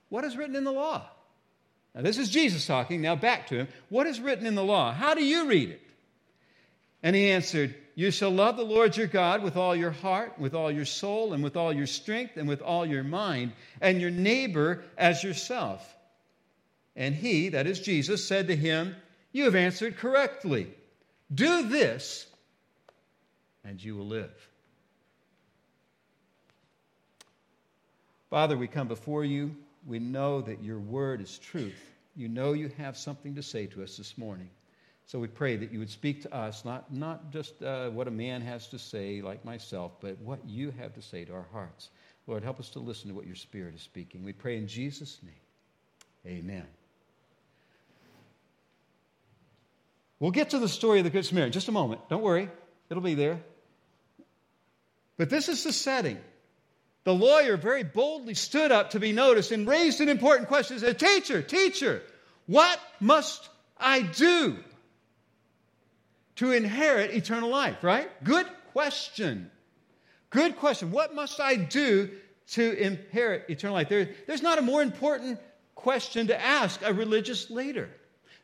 What 0.09 0.25
is 0.25 0.37
written 0.37 0.57
in 0.57 0.65
the 0.65 0.73
law? 0.73 1.03
Now, 1.95 2.03
this 2.03 2.19
is 2.19 2.31
Jesus 2.31 2.67
talking. 2.67 3.03
Now, 3.03 3.15
back 3.15 3.49
to 3.49 3.57
him. 3.57 3.69
What 3.89 4.07
is 4.07 4.21
written 4.21 4.47
in 4.47 4.55
the 4.55 4.65
law? 4.65 4.93
How 4.93 5.15
do 5.15 5.23
you 5.23 5.47
read 5.47 5.71
it? 5.71 5.81
And 7.03 7.15
he 7.15 7.31
answered, 7.31 7.75
You 7.95 8.11
shall 8.11 8.31
love 8.31 8.57
the 8.57 8.65
Lord 8.65 8.97
your 8.97 9.07
God 9.07 9.43
with 9.43 9.57
all 9.57 9.77
your 9.77 9.93
heart, 9.93 10.39
with 10.39 10.55
all 10.55 10.71
your 10.71 10.85
soul, 10.85 11.33
and 11.33 11.45
with 11.45 11.57
all 11.57 11.73
your 11.73 11.87
strength, 11.87 12.37
and 12.37 12.49
with 12.49 12.61
all 12.61 12.85
your 12.85 13.05
mind, 13.05 13.53
and 13.81 14.01
your 14.01 14.11
neighbor 14.11 14.83
as 14.99 15.23
yourself. 15.23 15.95
And 16.97 17.15
he, 17.15 17.51
that 17.51 17.67
is 17.67 17.81
Jesus, 17.81 18.27
said 18.27 18.49
to 18.49 18.57
him, 18.57 18.97
You 19.33 19.45
have 19.45 19.55
answered 19.55 19.97
correctly. 19.97 20.69
Do 21.33 21.69
this, 21.69 22.27
and 23.65 23.83
you 23.83 23.97
will 23.97 24.07
live. 24.07 24.49
Father, 28.31 28.57
we 28.57 28.67
come 28.67 28.89
before 28.89 29.25
you. 29.25 29.55
We 29.87 30.01
know 30.01 30.41
that 30.41 30.63
your 30.63 30.81
word 30.81 31.21
is 31.21 31.39
truth. 31.39 31.93
You 32.17 32.29
know 32.29 32.53
you 32.53 32.71
have 32.79 32.97
something 32.97 33.35
to 33.37 33.43
say 33.43 33.67
to 33.67 33.83
us 33.83 33.97
this 33.97 34.19
morning. 34.19 34.51
So 35.07 35.19
we 35.19 35.29
pray 35.29 35.57
that 35.57 35.71
you 35.71 35.79
would 35.81 35.91
speak 35.91 36.23
to 36.23 36.35
us, 36.35 36.65
not, 36.65 36.93
not 36.93 37.31
just 37.31 37.63
uh, 37.63 37.91
what 37.91 38.09
a 38.09 38.11
man 38.11 38.41
has 38.41 38.69
to 38.69 38.79
say, 38.79 39.21
like 39.21 39.45
myself, 39.45 39.93
but 40.01 40.19
what 40.19 40.41
you 40.47 40.73
have 40.79 40.95
to 40.95 41.03
say 41.03 41.25
to 41.25 41.33
our 41.35 41.47
hearts. 41.53 41.91
Lord, 42.27 42.43
help 42.43 42.59
us 42.59 42.71
to 42.71 42.79
listen 42.79 43.09
to 43.09 43.15
what 43.15 43.27
your 43.27 43.37
Spirit 43.37 43.75
is 43.75 43.83
speaking. 43.83 44.25
We 44.25 44.33
pray 44.33 44.57
in 44.57 44.67
Jesus' 44.67 45.19
name. 45.23 46.39
Amen. 46.39 46.65
We'll 50.19 50.31
get 50.31 50.51
to 50.51 50.59
the 50.59 50.71
story 50.71 51.01
of 51.01 51.05
the 51.05 51.11
Good 51.11 51.27
Samaritan 51.27 51.53
just 51.53 51.69
a 51.69 51.73
moment. 51.73 52.09
Don't 52.09 52.23
worry, 52.23 52.49
it'll 52.89 53.03
be 53.03 53.15
there. 53.15 53.41
But 55.19 55.29
this 55.29 55.51
is 55.51 55.65
the 55.65 55.73
setting. 55.73 56.19
The 57.05 57.15
lawyer 57.15 57.59
very 57.59 57.83
boldly 57.83 58.33
stood 58.33 58.73
up 58.73 58.91
to 58.91 59.01
be 59.01 59.13
noticed 59.13 59.53
and 59.53 59.69
raised 59.69 60.01
an 60.01 60.09
important 60.09 60.49
question. 60.49 60.77
He 60.77 60.81
said, 60.81 60.99
Teacher, 60.99 61.43
teacher, 61.43 62.03
what 62.47 62.81
must 63.01 63.51
I 63.79 64.01
do 64.01 64.57
to 66.37 66.53
inherit 66.53 67.13
eternal 67.13 67.51
life? 67.51 67.83
Right? 67.83 68.09
Good 68.25 68.47
question. 68.73 69.51
Good 70.31 70.57
question. 70.57 70.91
What 70.91 71.15
must 71.15 71.41
I 71.41 71.55
do 71.55 72.11
to 72.49 72.73
inherit 72.79 73.45
eternal 73.49 73.75
life? 73.75 73.89
There, 73.89 74.11
there's 74.27 74.43
not 74.43 74.59
a 74.59 74.63
more 74.63 74.83
important 74.83 75.39
question 75.75 76.27
to 76.27 76.41
ask 76.41 76.81
a 76.83 76.93
religious 76.93 77.51
leader. 77.51 77.89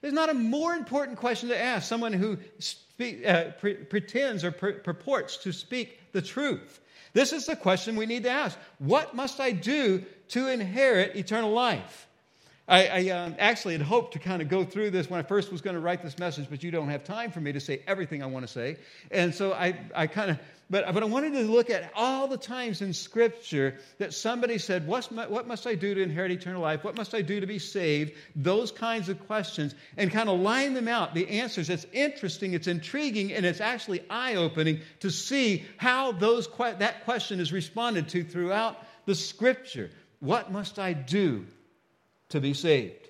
There's 0.00 0.14
not 0.14 0.30
a 0.30 0.34
more 0.34 0.74
important 0.74 1.18
question 1.18 1.48
to 1.50 1.60
ask 1.60 1.88
someone 1.88 2.12
who 2.12 2.38
speak, 2.58 3.26
uh, 3.26 3.50
pre- 3.58 3.74
pretends 3.74 4.44
or 4.44 4.52
pur- 4.52 4.80
purports 4.80 5.36
to 5.38 5.52
speak 5.52 6.00
the 6.12 6.22
truth. 6.22 6.80
This 7.12 7.32
is 7.32 7.46
the 7.46 7.56
question 7.56 7.96
we 7.96 8.06
need 8.06 8.22
to 8.22 8.30
ask 8.30 8.58
What 8.78 9.14
must 9.14 9.40
I 9.40 9.50
do 9.52 10.04
to 10.28 10.48
inherit 10.48 11.16
eternal 11.16 11.50
life? 11.50 12.06
I, 12.70 12.86
I 12.86 13.08
um, 13.08 13.34
actually 13.40 13.72
had 13.74 13.82
hoped 13.82 14.12
to 14.12 14.20
kind 14.20 14.40
of 14.40 14.48
go 14.48 14.62
through 14.62 14.90
this 14.90 15.10
when 15.10 15.18
I 15.18 15.24
first 15.24 15.50
was 15.50 15.60
going 15.60 15.74
to 15.74 15.80
write 15.80 16.04
this 16.04 16.20
message, 16.20 16.46
but 16.48 16.62
you 16.62 16.70
don't 16.70 16.88
have 16.88 17.02
time 17.02 17.32
for 17.32 17.40
me 17.40 17.50
to 17.50 17.58
say 17.58 17.82
everything 17.88 18.22
I 18.22 18.26
want 18.26 18.46
to 18.46 18.52
say. 18.52 18.76
And 19.10 19.34
so 19.34 19.52
I, 19.52 19.76
I 19.92 20.06
kind 20.06 20.30
of, 20.30 20.38
but, 20.70 20.94
but 20.94 21.02
I 21.02 21.06
wanted 21.06 21.32
to 21.32 21.40
look 21.40 21.68
at 21.68 21.90
all 21.96 22.28
the 22.28 22.36
times 22.36 22.80
in 22.80 22.92
Scripture 22.92 23.74
that 23.98 24.14
somebody 24.14 24.56
said, 24.56 24.86
What's 24.86 25.10
my, 25.10 25.26
What 25.26 25.48
must 25.48 25.66
I 25.66 25.74
do 25.74 25.96
to 25.96 26.00
inherit 26.00 26.30
eternal 26.30 26.62
life? 26.62 26.84
What 26.84 26.96
must 26.96 27.12
I 27.12 27.22
do 27.22 27.40
to 27.40 27.46
be 27.46 27.58
saved? 27.58 28.12
Those 28.36 28.70
kinds 28.70 29.08
of 29.08 29.18
questions, 29.26 29.74
and 29.96 30.08
kind 30.12 30.28
of 30.28 30.38
line 30.38 30.72
them 30.72 30.86
out, 30.86 31.12
the 31.12 31.28
answers. 31.28 31.70
It's 31.70 31.86
interesting, 31.92 32.54
it's 32.54 32.68
intriguing, 32.68 33.32
and 33.32 33.44
it's 33.44 33.60
actually 33.60 34.04
eye 34.08 34.36
opening 34.36 34.78
to 35.00 35.10
see 35.10 35.64
how 35.76 36.12
those, 36.12 36.48
that 36.78 37.04
question 37.04 37.40
is 37.40 37.52
responded 37.52 38.08
to 38.10 38.22
throughout 38.22 38.76
the 39.06 39.14
Scripture. 39.16 39.90
What 40.20 40.52
must 40.52 40.78
I 40.78 40.92
do 40.92 41.46
to 42.30 42.40
be 42.40 42.54
saved. 42.54 43.08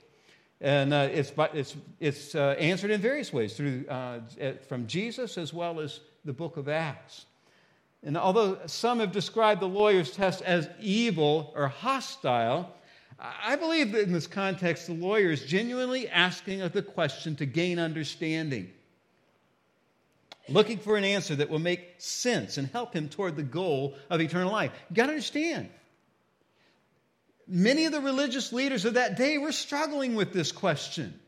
And 0.61 0.93
uh, 0.93 1.09
it's, 1.11 1.33
it's, 1.55 1.77
it's 2.01 2.35
uh, 2.35 2.55
answered 2.59 2.91
in 2.91 3.01
various 3.01 3.33
ways 3.33 3.57
through, 3.57 3.87
uh, 3.89 4.21
from 4.69 4.87
Jesus 4.87 5.39
as 5.39 5.55
well 5.55 5.81
as 5.81 6.01
the 6.25 6.35
book 6.35 6.59
of 6.59 6.69
Acts. 6.69 7.25
And 8.03 8.17
although 8.17 8.59
some 8.67 9.01
have 9.01 9.13
described 9.13 9.61
the 9.61 9.69
lawyer's 9.69 10.11
test 10.11 10.43
as 10.43 10.69
evil 10.81 11.53
or 11.55 11.69
hostile, 11.69 12.71
I 13.19 13.57
believe 13.57 13.93
that 13.93 14.03
in 14.03 14.13
this 14.13 14.27
context, 14.27 14.87
the 14.87 14.95
lawyer 14.95 15.31
is 15.31 15.45
genuinely 15.45 16.09
asking 16.09 16.67
the 16.69 16.83
question 16.83 17.37
to 17.37 17.47
gain 17.47 17.79
understanding, 17.79 18.71
looking 20.49 20.79
for 20.79 20.97
an 20.97 21.05
answer 21.05 21.37
that 21.37 21.51
will 21.51 21.59
make 21.59 21.95
sense 21.99 22.57
and 22.57 22.69
help 22.69 22.95
him 22.95 23.09
toward 23.09 23.37
the 23.37 23.43
goal 23.43 23.95
of 24.09 24.21
eternal 24.21 24.53
life. 24.53 24.73
You've 24.89 24.97
got 24.97 25.07
to 25.07 25.13
understand 25.13 25.69
many 27.51 27.85
of 27.85 27.93
the 27.93 28.01
religious 28.01 28.53
leaders 28.53 28.85
of 28.85 28.95
that 28.95 29.17
day 29.17 29.37
were 29.39 29.53
struggling 29.53 30.15
with 30.15 30.33
this 30.33 30.53
question. 30.53 31.19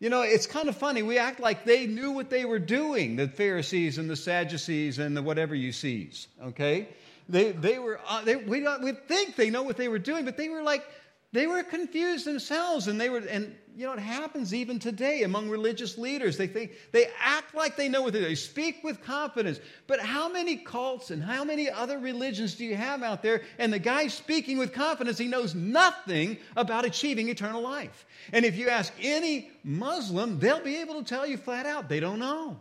You 0.00 0.08
know, 0.08 0.22
it's 0.22 0.46
kind 0.46 0.68
of 0.68 0.76
funny. 0.76 1.02
We 1.02 1.18
act 1.18 1.40
like 1.40 1.64
they 1.64 1.86
knew 1.86 2.12
what 2.12 2.30
they 2.30 2.44
were 2.44 2.58
doing, 2.58 3.16
the 3.16 3.28
Pharisees 3.28 3.98
and 3.98 4.08
the 4.08 4.16
Sadducees 4.16 4.98
and 4.98 5.16
the 5.16 5.22
whatever 5.22 5.54
you 5.54 5.72
sees, 5.72 6.26
okay? 6.42 6.88
They, 7.28 7.52
they 7.52 7.78
were, 7.78 8.00
uh, 8.08 8.24
they, 8.24 8.36
we, 8.36 8.66
we 8.82 8.92
think 8.92 9.36
they 9.36 9.50
know 9.50 9.62
what 9.62 9.76
they 9.76 9.88
were 9.88 9.98
doing, 9.98 10.24
but 10.24 10.36
they 10.36 10.48
were 10.48 10.62
like, 10.62 10.84
they 11.32 11.46
were 11.46 11.62
confused 11.62 12.26
themselves 12.26 12.88
and 12.88 13.00
they 13.00 13.08
were 13.08 13.18
and 13.18 13.54
you 13.76 13.86
know 13.86 13.92
it 13.92 14.00
happens 14.00 14.52
even 14.52 14.80
today 14.80 15.22
among 15.22 15.48
religious 15.48 15.96
leaders. 15.96 16.36
They 16.36 16.48
think 16.48 16.72
they 16.90 17.06
act 17.20 17.54
like 17.54 17.76
they 17.76 17.88
know 17.88 18.02
what 18.02 18.12
they 18.12 18.18
do. 18.18 18.24
They 18.24 18.34
speak 18.34 18.82
with 18.82 19.00
confidence. 19.00 19.60
But 19.86 20.00
how 20.00 20.28
many 20.28 20.56
cults 20.56 21.12
and 21.12 21.22
how 21.22 21.44
many 21.44 21.70
other 21.70 22.00
religions 22.00 22.56
do 22.56 22.64
you 22.64 22.74
have 22.74 23.04
out 23.04 23.22
there 23.22 23.42
and 23.58 23.72
the 23.72 23.78
guy 23.78 24.08
speaking 24.08 24.58
with 24.58 24.72
confidence 24.72 25.18
he 25.18 25.28
knows 25.28 25.54
nothing 25.54 26.36
about 26.56 26.84
achieving 26.84 27.28
eternal 27.28 27.62
life. 27.62 28.06
And 28.32 28.44
if 28.44 28.56
you 28.56 28.68
ask 28.68 28.92
any 29.00 29.50
muslim 29.62 30.40
they'll 30.40 30.60
be 30.60 30.78
able 30.78 31.00
to 31.00 31.04
tell 31.04 31.26
you 31.26 31.36
flat 31.36 31.64
out 31.64 31.88
they 31.88 32.00
don't 32.00 32.18
know. 32.18 32.58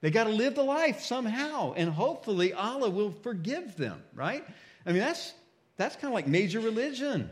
They 0.00 0.10
got 0.10 0.24
to 0.24 0.30
live 0.30 0.54
the 0.54 0.62
life 0.62 1.00
somehow 1.00 1.74
and 1.74 1.90
hopefully 1.90 2.54
allah 2.54 2.88
will 2.88 3.12
forgive 3.22 3.76
them 3.76 4.02
right? 4.14 4.42
I 4.86 4.92
mean 4.92 5.02
that's 5.02 5.34
that's 5.76 5.96
kind 5.96 6.06
of 6.06 6.14
like 6.14 6.26
major 6.26 6.60
religion. 6.60 7.30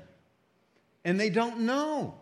And 1.05 1.19
they 1.19 1.31
don't 1.31 1.61
know 1.61 2.15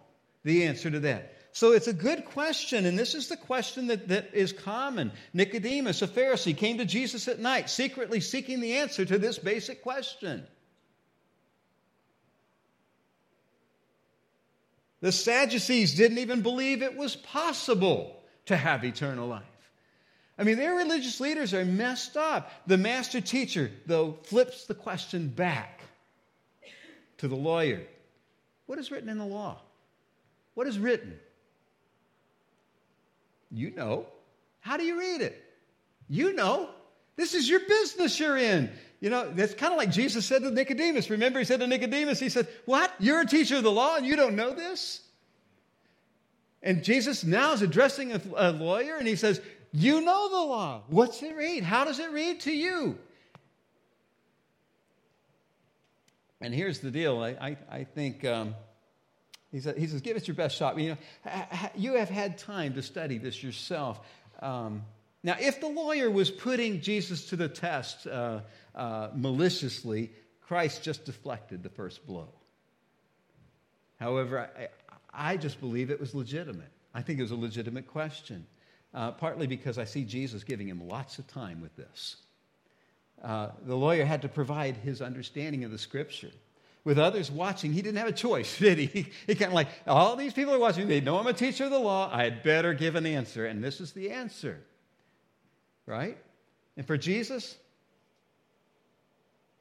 the 0.44 0.64
answer 0.64 0.90
to 0.90 1.00
that. 1.00 1.36
So 1.52 1.72
it's 1.72 1.86
a 1.86 1.92
good 1.92 2.24
question, 2.24 2.86
and 2.86 2.98
this 2.98 3.14
is 3.14 3.28
the 3.28 3.36
question 3.36 3.88
that, 3.88 4.08
that 4.08 4.32
is 4.32 4.52
common. 4.52 5.12
Nicodemus, 5.34 6.00
a 6.00 6.08
Pharisee, 6.08 6.56
came 6.56 6.78
to 6.78 6.86
Jesus 6.86 7.28
at 7.28 7.40
night, 7.40 7.68
secretly 7.68 8.20
seeking 8.20 8.60
the 8.60 8.76
answer 8.76 9.04
to 9.04 9.18
this 9.18 9.38
basic 9.38 9.82
question. 9.82 10.46
The 15.02 15.12
Sadducees 15.12 15.94
didn't 15.94 16.18
even 16.18 16.40
believe 16.40 16.80
it 16.80 16.96
was 16.96 17.16
possible 17.16 18.22
to 18.46 18.56
have 18.56 18.84
eternal 18.84 19.28
life. 19.28 19.42
I 20.38 20.44
mean, 20.44 20.56
their 20.56 20.76
religious 20.76 21.20
leaders 21.20 21.52
are 21.52 21.64
messed 21.66 22.16
up. 22.16 22.50
The 22.66 22.78
master 22.78 23.20
teacher, 23.20 23.70
though, 23.84 24.16
flips 24.24 24.64
the 24.64 24.74
question 24.74 25.28
back 25.28 25.81
to 27.22 27.28
the 27.28 27.36
lawyer, 27.36 27.80
What 28.66 28.80
is 28.80 28.90
written 28.90 29.08
in 29.08 29.16
the 29.16 29.24
law? 29.24 29.60
What 30.54 30.66
is 30.66 30.76
written? 30.76 31.16
You 33.52 33.70
know. 33.70 34.06
How 34.58 34.76
do 34.76 34.82
you 34.82 34.98
read 34.98 35.20
it? 35.20 35.40
You 36.08 36.32
know. 36.32 36.70
This 37.14 37.34
is 37.34 37.48
your 37.48 37.60
business 37.60 38.18
you're 38.18 38.38
in. 38.38 38.72
You 38.98 39.10
know, 39.10 39.30
that's 39.30 39.54
kind 39.54 39.72
of 39.72 39.78
like 39.78 39.92
Jesus 39.92 40.26
said 40.26 40.42
to 40.42 40.50
Nicodemus. 40.50 41.10
Remember, 41.10 41.38
he 41.38 41.44
said 41.44 41.60
to 41.60 41.68
Nicodemus, 41.68 42.18
He 42.18 42.28
said, 42.28 42.48
What? 42.64 42.92
You're 42.98 43.20
a 43.20 43.26
teacher 43.26 43.56
of 43.56 43.62
the 43.62 43.70
law 43.70 43.94
and 43.94 44.04
you 44.04 44.16
don't 44.16 44.34
know 44.34 44.52
this? 44.52 45.02
And 46.60 46.82
Jesus 46.82 47.22
now 47.22 47.52
is 47.52 47.62
addressing 47.62 48.14
a, 48.14 48.20
a 48.34 48.50
lawyer 48.50 48.96
and 48.96 49.06
he 49.06 49.14
says, 49.14 49.40
You 49.70 50.00
know 50.00 50.28
the 50.28 50.44
law. 50.44 50.82
What's 50.88 51.22
it 51.22 51.36
read? 51.36 51.62
How 51.62 51.84
does 51.84 52.00
it 52.00 52.10
read 52.10 52.40
to 52.40 52.52
you? 52.52 52.98
And 56.42 56.52
here's 56.52 56.80
the 56.80 56.90
deal 56.90 57.22
I, 57.22 57.30
I, 57.30 57.56
I 57.70 57.84
think 57.84 58.24
um, 58.24 58.54
he, 59.52 59.60
said, 59.60 59.78
he 59.78 59.86
says, 59.86 60.00
give 60.00 60.16
it 60.16 60.26
your 60.26 60.34
best 60.34 60.56
shot. 60.56 60.78
You, 60.78 60.90
know, 60.90 61.44
you 61.76 61.94
have 61.94 62.10
had 62.10 62.36
time 62.36 62.74
to 62.74 62.82
study 62.82 63.18
this 63.18 63.42
yourself. 63.42 64.00
Um, 64.40 64.82
now, 65.22 65.36
if 65.38 65.60
the 65.60 65.68
lawyer 65.68 66.10
was 66.10 66.30
putting 66.30 66.80
Jesus 66.80 67.26
to 67.26 67.36
the 67.36 67.48
test 67.48 68.08
uh, 68.08 68.40
uh, 68.74 69.10
maliciously, 69.14 70.10
Christ 70.40 70.82
just 70.82 71.04
deflected 71.04 71.62
the 71.62 71.68
first 71.68 72.04
blow. 72.06 72.28
However, 74.00 74.50
I, 74.58 74.68
I, 75.14 75.36
just 75.36 75.60
believe 75.60 75.90
it 75.90 76.00
was 76.00 76.12
legitimate. 76.12 76.72
I 76.92 77.02
think 77.02 77.20
it 77.20 77.22
was 77.22 77.30
a 77.30 77.36
legitimate 77.36 77.86
question, 77.86 78.44
uh, 78.92 79.12
partly 79.12 79.46
because 79.46 79.78
I 79.78 79.84
see 79.84 80.02
Jesus 80.02 80.42
giving 80.42 80.66
him 80.66 80.88
lots 80.88 81.20
of 81.20 81.28
time 81.28 81.60
with 81.60 81.76
this. 81.76 82.16
Uh, 83.22 83.50
the 83.64 83.76
lawyer 83.76 84.04
had 84.04 84.22
to 84.22 84.28
provide 84.28 84.76
his 84.76 85.00
understanding 85.00 85.64
of 85.64 85.70
the 85.70 85.78
scripture. 85.78 86.30
With 86.84 86.98
others 86.98 87.30
watching, 87.30 87.72
he 87.72 87.80
didn't 87.80 87.98
have 87.98 88.08
a 88.08 88.12
choice, 88.12 88.58
did 88.60 88.78
he? 88.78 89.06
He, 89.26 89.34
kind 89.34 89.50
of 89.50 89.54
like, 89.54 89.68
all 89.86 90.16
these 90.16 90.32
people 90.32 90.54
are 90.54 90.58
watching, 90.58 90.88
they 90.88 91.00
know 91.00 91.18
I'm 91.18 91.26
a 91.28 91.32
teacher 91.32 91.64
of 91.64 91.70
the 91.70 91.78
law, 91.78 92.10
I 92.12 92.24
had 92.24 92.42
better 92.42 92.74
give 92.74 92.96
an 92.96 93.06
answer. 93.06 93.46
And 93.46 93.62
this 93.62 93.80
is 93.80 93.92
the 93.92 94.10
answer, 94.10 94.60
right? 95.86 96.18
And 96.76 96.86
for 96.86 96.96
Jesus, 96.96 97.56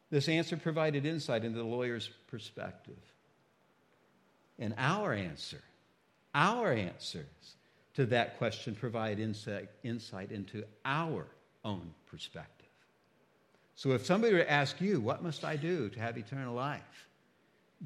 this 0.09 0.27
answer 0.27 0.57
provided 0.57 1.05
insight 1.05 1.45
into 1.45 1.59
the 1.59 1.63
lawyer's 1.63 2.09
perspective. 2.27 2.97
And 4.57 4.73
our 4.77 5.13
answer, 5.13 5.61
our 6.33 6.73
answers 6.73 7.25
to 7.95 8.05
that 8.07 8.37
question 8.37 8.75
provide 8.75 9.19
insight, 9.19 9.69
insight 9.83 10.31
into 10.31 10.63
our 10.85 11.27
own 11.63 11.93
perspective. 12.07 12.60
So 13.75 13.91
if 13.91 14.05
somebody 14.05 14.33
were 14.33 14.39
to 14.39 14.51
ask 14.51 14.79
you, 14.81 14.99
What 14.99 15.23
must 15.23 15.43
I 15.43 15.55
do 15.55 15.89
to 15.89 15.99
have 15.99 16.17
eternal 16.17 16.53
life? 16.53 17.07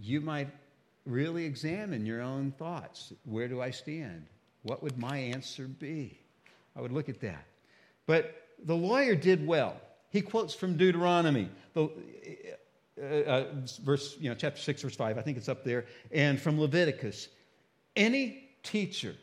you 0.01 0.21
might 0.21 0.49
really 1.05 1.45
examine 1.45 2.05
your 2.05 2.21
own 2.21 2.51
thoughts. 2.51 3.13
Where 3.23 3.47
do 3.47 3.61
I 3.61 3.71
stand? 3.71 4.25
What 4.63 4.83
would 4.83 4.97
my 4.97 5.17
answer 5.17 5.67
be? 5.67 6.19
I 6.75 6.81
would 6.81 6.91
look 6.91 7.09
at 7.09 7.21
that. 7.21 7.45
But 8.05 8.35
the 8.63 8.75
lawyer 8.75 9.15
did 9.15 9.45
well. 9.45 9.79
He 10.09 10.21
quotes 10.21 10.53
from 10.53 10.77
Deuteronomy, 10.77 11.49
the, 11.73 11.89
uh, 13.01 13.05
uh, 13.05 13.45
verse, 13.83 14.15
you 14.19 14.29
know, 14.29 14.35
chapter 14.35 14.59
6, 14.61 14.81
verse 14.81 14.95
5, 14.95 15.17
I 15.17 15.21
think 15.21 15.37
it's 15.37 15.49
up 15.49 15.63
there, 15.63 15.85
and 16.11 16.39
from 16.39 16.59
Leviticus. 16.59 17.27
Any 17.95 18.49
teacher 18.63 19.15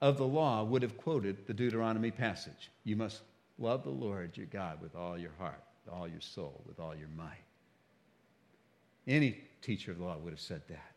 of 0.00 0.16
the 0.16 0.26
law 0.26 0.62
would 0.64 0.82
have 0.82 0.96
quoted 0.96 1.46
the 1.46 1.54
Deuteronomy 1.54 2.10
passage. 2.10 2.70
You 2.84 2.96
must 2.96 3.20
Love 3.58 3.82
the 3.82 3.90
Lord 3.90 4.36
your 4.36 4.46
God 4.46 4.80
with 4.80 4.94
all 4.94 5.18
your 5.18 5.32
heart, 5.38 5.62
with 5.84 5.94
all 5.94 6.06
your 6.06 6.20
soul, 6.20 6.62
with 6.66 6.78
all 6.78 6.94
your 6.94 7.08
might. 7.16 7.44
Any 9.06 9.40
teacher 9.62 9.90
of 9.90 9.98
the 9.98 10.04
law 10.04 10.16
would 10.18 10.32
have 10.32 10.40
said 10.40 10.62
that. 10.68 10.92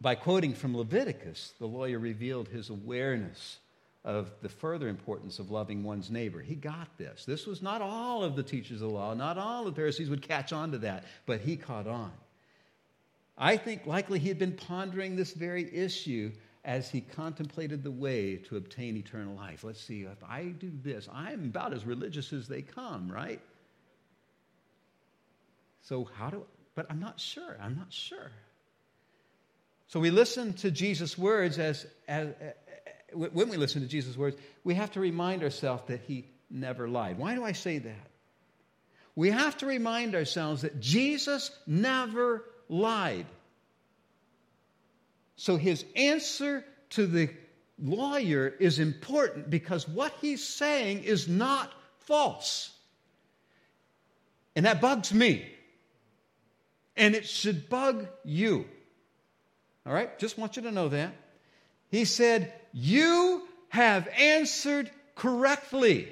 By 0.00 0.14
quoting 0.14 0.54
from 0.54 0.76
Leviticus, 0.76 1.54
the 1.58 1.66
lawyer 1.66 1.98
revealed 1.98 2.48
his 2.48 2.70
awareness 2.70 3.58
of 4.04 4.30
the 4.42 4.48
further 4.48 4.88
importance 4.88 5.38
of 5.38 5.50
loving 5.50 5.82
one's 5.82 6.10
neighbor. 6.10 6.40
He 6.40 6.54
got 6.54 6.96
this. 6.98 7.24
This 7.24 7.46
was 7.46 7.60
not 7.60 7.82
all 7.82 8.22
of 8.22 8.36
the 8.36 8.42
teachers 8.42 8.80
of 8.80 8.88
the 8.88 8.94
law, 8.94 9.12
not 9.14 9.38
all 9.38 9.64
the 9.64 9.72
Pharisees 9.72 10.08
would 10.08 10.22
catch 10.22 10.52
on 10.52 10.72
to 10.72 10.78
that, 10.78 11.04
but 11.26 11.40
he 11.40 11.56
caught 11.56 11.86
on. 11.86 12.12
I 13.36 13.56
think 13.56 13.86
likely 13.86 14.18
he 14.18 14.28
had 14.28 14.38
been 14.38 14.52
pondering 14.52 15.14
this 15.14 15.32
very 15.32 15.72
issue 15.74 16.32
as 16.68 16.90
he 16.90 17.00
contemplated 17.00 17.82
the 17.82 17.90
way 17.90 18.36
to 18.36 18.58
obtain 18.58 18.94
eternal 18.94 19.34
life. 19.34 19.64
Let's 19.64 19.80
see, 19.80 20.02
if 20.02 20.22
I 20.22 20.44
do 20.44 20.70
this, 20.84 21.08
I'm 21.10 21.44
about 21.44 21.72
as 21.72 21.86
religious 21.86 22.30
as 22.34 22.46
they 22.46 22.60
come, 22.60 23.10
right? 23.10 23.40
So, 25.80 26.04
how 26.04 26.28
do, 26.28 26.44
but 26.74 26.84
I'm 26.90 27.00
not 27.00 27.18
sure. 27.18 27.56
I'm 27.58 27.74
not 27.74 27.90
sure. 27.90 28.30
So, 29.86 29.98
we 29.98 30.10
listen 30.10 30.52
to 30.54 30.70
Jesus' 30.70 31.16
words 31.16 31.58
as, 31.58 31.86
as, 32.06 32.34
as 32.38 32.52
when 33.14 33.48
we 33.48 33.56
listen 33.56 33.80
to 33.80 33.88
Jesus' 33.88 34.18
words, 34.18 34.36
we 34.62 34.74
have 34.74 34.92
to 34.92 35.00
remind 35.00 35.42
ourselves 35.42 35.84
that 35.86 36.02
he 36.06 36.26
never 36.50 36.86
lied. 36.86 37.16
Why 37.16 37.34
do 37.34 37.44
I 37.44 37.52
say 37.52 37.78
that? 37.78 38.10
We 39.16 39.30
have 39.30 39.56
to 39.58 39.66
remind 39.66 40.14
ourselves 40.14 40.60
that 40.62 40.80
Jesus 40.80 41.50
never 41.66 42.44
lied. 42.68 43.24
So 45.38 45.56
his 45.56 45.84
answer 45.94 46.64
to 46.90 47.06
the 47.06 47.30
lawyer 47.80 48.48
is 48.58 48.80
important 48.80 49.48
because 49.48 49.88
what 49.88 50.12
he's 50.20 50.44
saying 50.44 51.04
is 51.04 51.28
not 51.28 51.72
false. 52.00 52.72
And 54.56 54.66
that 54.66 54.80
bugs 54.80 55.14
me. 55.14 55.48
And 56.96 57.14
it 57.14 57.24
should 57.24 57.68
bug 57.68 58.08
you. 58.24 58.66
All 59.86 59.92
right? 59.92 60.18
Just 60.18 60.38
want 60.38 60.56
you 60.56 60.62
to 60.62 60.72
know 60.72 60.88
that. 60.88 61.12
He 61.88 62.04
said, 62.04 62.52
You 62.72 63.46
have 63.68 64.08
answered 64.08 64.90
correctly. 65.14 66.08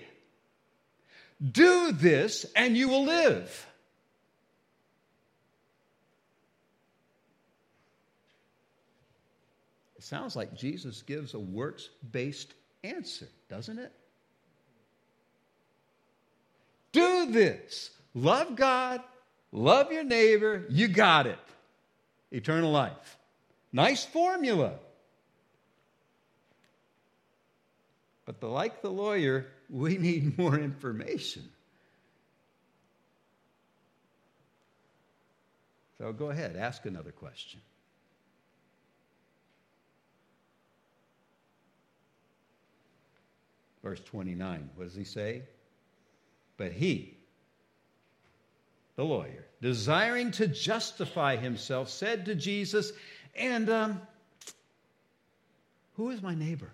Do 1.43 1.91
this 1.91 2.47
and 2.55 2.77
you 2.77 2.89
will 2.89 3.05
live. 3.05 3.67
Sounds 10.07 10.37
like 10.37 10.55
Jesus 10.55 11.03
gives 11.03 11.35
a 11.35 11.39
works 11.39 11.89
based 12.13 12.55
answer, 12.85 13.27
doesn't 13.49 13.79
it? 13.79 13.93
Do 16.93 17.31
this. 17.31 17.91
Love 18.15 18.57
God, 18.57 19.03
love 19.53 19.93
your 19.93 20.05
neighbor, 20.05 20.65
you 20.71 20.89
got 20.89 21.27
it. 21.27 21.39
Eternal 22.31 22.71
life. 22.71 23.19
Nice 23.73 24.05
formula. 24.05 24.75
But 28.25 28.41
the, 28.41 28.47
like 28.47 28.83
the 28.83 28.91
lawyer, 28.91 29.47
we 29.69 29.99
need 29.99 30.39
more 30.39 30.59
information. 30.59 31.49
So 35.99 36.13
go 36.13 36.31
ahead, 36.31 36.57
ask 36.57 36.87
another 36.87 37.13
question. 37.13 37.61
Verse 43.87 44.01
29, 44.01 44.69
what 44.75 44.83
does 44.83 44.97
he 44.97 45.05
say? 45.05 45.43
But 46.57 46.73
he, 46.73 47.17
the 48.97 49.05
lawyer, 49.05 49.47
desiring 49.63 50.33
to 50.33 50.49
justify 50.49 51.37
himself, 51.37 51.89
said 51.89 52.25
to 52.25 52.35
Jesus, 52.35 52.91
And 53.37 53.71
um, 53.71 54.01
who 55.95 56.11
is 56.11 56.21
my 56.21 56.35
neighbor? 56.35 56.73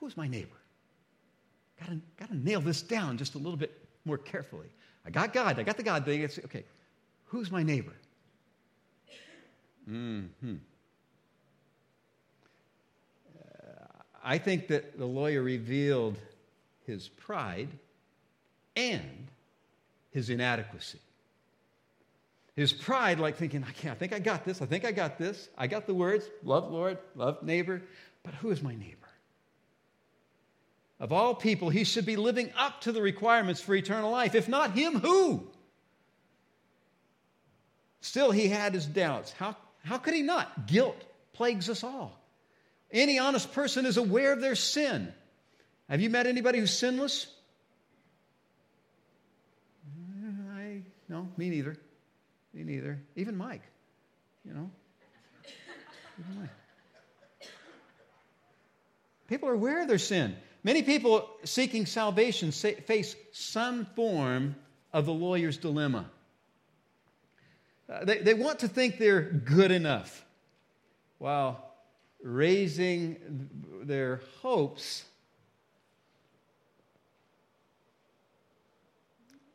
Who's 0.00 0.16
my 0.16 0.26
neighbor? 0.26 0.58
Gotta, 1.78 2.00
gotta 2.18 2.36
nail 2.36 2.60
this 2.60 2.82
down 2.82 3.18
just 3.18 3.36
a 3.36 3.38
little 3.38 3.56
bit 3.56 3.80
more 4.04 4.18
carefully. 4.18 4.66
I 5.06 5.10
got 5.10 5.32
God, 5.32 5.60
I 5.60 5.62
got 5.62 5.76
the 5.76 5.84
God 5.84 6.04
thing. 6.06 6.22
It's 6.22 6.40
okay. 6.40 6.64
Who's 7.26 7.52
my 7.52 7.62
neighbor? 7.62 7.94
Mm 9.88 10.26
hmm. 10.40 10.54
Uh, 13.38 14.02
I 14.24 14.38
think 14.38 14.68
that 14.68 14.98
the 14.98 15.06
lawyer 15.06 15.42
revealed 15.42 16.18
his 16.86 17.08
pride 17.08 17.68
and 18.76 19.28
his 20.10 20.30
inadequacy. 20.30 20.98
His 22.56 22.72
pride, 22.72 23.20
like 23.20 23.36
thinking, 23.36 23.64
I 23.66 23.70
can't, 23.70 23.92
I 23.92 23.98
think 23.98 24.12
I 24.12 24.18
got 24.18 24.44
this, 24.44 24.60
I 24.60 24.66
think 24.66 24.84
I 24.84 24.90
got 24.90 25.16
this, 25.16 25.48
I 25.56 25.68
got 25.68 25.86
the 25.86 25.94
words, 25.94 26.28
love 26.42 26.72
Lord, 26.72 26.98
love 27.14 27.42
neighbor, 27.42 27.82
but 28.24 28.34
who 28.34 28.50
is 28.50 28.62
my 28.62 28.74
neighbor? 28.74 28.96
Of 30.98 31.12
all 31.12 31.34
people, 31.34 31.70
he 31.70 31.84
should 31.84 32.04
be 32.04 32.16
living 32.16 32.50
up 32.58 32.80
to 32.80 32.90
the 32.90 33.00
requirements 33.00 33.60
for 33.60 33.74
eternal 33.74 34.10
life. 34.10 34.34
If 34.34 34.48
not 34.48 34.72
him, 34.72 34.98
who? 34.98 35.46
Still, 38.00 38.32
he 38.32 38.48
had 38.48 38.74
his 38.74 38.86
doubts. 38.86 39.30
How, 39.32 39.56
how 39.84 39.98
could 39.98 40.14
he 40.14 40.22
not? 40.22 40.66
Guilt 40.66 41.00
plagues 41.32 41.68
us 41.68 41.84
all. 41.84 42.17
Any 42.90 43.18
honest 43.18 43.52
person 43.52 43.84
is 43.86 43.96
aware 43.96 44.32
of 44.32 44.40
their 44.40 44.54
sin. 44.54 45.12
Have 45.88 46.00
you 46.00 46.10
met 46.10 46.26
anybody 46.26 46.58
who's 46.58 46.76
sinless? 46.76 47.26
I, 50.54 50.82
no, 51.08 51.28
me 51.36 51.50
neither. 51.50 51.76
Me 52.54 52.64
neither. 52.64 53.00
Even 53.16 53.36
Mike, 53.36 53.62
you 54.44 54.54
know. 54.54 54.70
Even 56.18 56.40
Mike. 56.40 56.50
People 59.28 59.50
are 59.50 59.54
aware 59.54 59.82
of 59.82 59.88
their 59.88 59.98
sin. 59.98 60.34
Many 60.64 60.82
people 60.82 61.28
seeking 61.44 61.86
salvation 61.86 62.50
face 62.50 63.14
some 63.32 63.84
form 63.94 64.56
of 64.92 65.06
the 65.06 65.12
lawyer's 65.12 65.58
dilemma. 65.58 66.10
Uh, 67.88 68.04
they, 68.04 68.18
they 68.18 68.34
want 68.34 68.60
to 68.60 68.68
think 68.68 68.98
they're 68.98 69.22
good 69.22 69.70
enough 69.70 70.24
while 71.18 71.67
raising 72.22 73.48
their 73.82 74.20
hopes. 74.40 75.04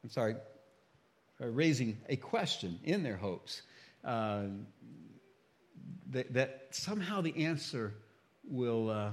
I'm 0.04 0.10
sorry, 0.10 0.36
uh, 1.41 1.47
raising 1.47 1.97
a 2.10 2.15
question 2.15 2.80
in 2.84 3.04
their 3.04 3.17
hopes 3.17 3.62
uh, 4.04 4.43
that, 6.12 6.34
that, 6.34 6.67
somehow 6.71 7.21
the 7.21 7.45
answer 7.45 7.93
will. 8.43 8.89
Uh, 8.89 9.10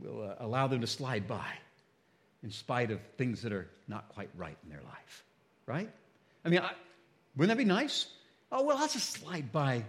will 0.00 0.22
uh, 0.22 0.34
allow 0.38 0.66
them 0.66 0.80
to 0.80 0.86
slide 0.86 1.26
by 1.28 1.46
in 2.42 2.50
spite 2.50 2.90
of 2.90 3.00
things 3.18 3.42
that 3.42 3.52
are 3.52 3.68
not 3.86 4.08
quite 4.10 4.30
right 4.36 4.56
in 4.64 4.70
their 4.70 4.82
life. 4.82 5.24
Right? 5.66 5.90
I 6.44 6.48
mean, 6.48 6.60
I, 6.60 6.72
wouldn't 7.36 7.56
that 7.56 7.62
be 7.62 7.68
nice? 7.68 8.06
Oh, 8.50 8.64
well, 8.64 8.78
I'll 8.78 8.88
just 8.88 9.10
slide 9.10 9.52
by. 9.52 9.84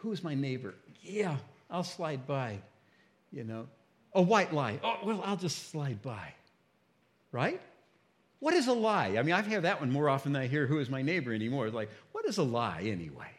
Who's 0.00 0.24
my 0.24 0.34
neighbor? 0.34 0.74
Yeah, 1.02 1.36
I'll 1.70 1.84
slide 1.84 2.26
by. 2.26 2.58
You 3.32 3.44
know, 3.44 3.68
a 4.14 4.22
white 4.22 4.52
lie. 4.52 4.80
Oh, 4.82 4.96
well, 5.04 5.22
I'll 5.24 5.36
just 5.36 5.70
slide 5.70 6.02
by. 6.02 6.34
Right? 7.32 7.60
What 8.40 8.54
is 8.54 8.66
a 8.66 8.72
lie? 8.72 9.16
I 9.18 9.22
mean, 9.22 9.34
I 9.34 9.42
hear 9.42 9.60
that 9.60 9.78
one 9.80 9.92
more 9.92 10.08
often 10.08 10.32
than 10.32 10.42
I 10.42 10.46
hear 10.46 10.66
who 10.66 10.78
is 10.78 10.88
my 10.88 11.02
neighbor 11.02 11.32
anymore. 11.32 11.66
It's 11.66 11.74
like, 11.74 11.90
what 12.12 12.24
is 12.24 12.38
a 12.38 12.42
lie 12.42 12.82
anyway? 12.86 13.30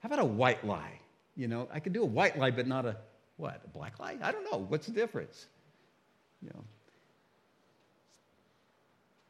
How 0.00 0.08
about 0.08 0.18
a 0.18 0.24
white 0.24 0.64
lie? 0.66 1.00
You 1.36 1.48
know, 1.48 1.68
I 1.72 1.80
could 1.80 1.94
do 1.94 2.02
a 2.02 2.06
white 2.06 2.38
lie, 2.38 2.50
but 2.50 2.66
not 2.66 2.84
a 2.84 2.96
what? 3.36 3.62
A 3.64 3.68
black 3.68 3.98
lie? 3.98 4.16
I 4.22 4.30
don't 4.30 4.44
know. 4.44 4.58
What's 4.68 4.86
the 4.86 4.92
difference? 4.92 5.46
You 6.42 6.50
know. 6.50 6.64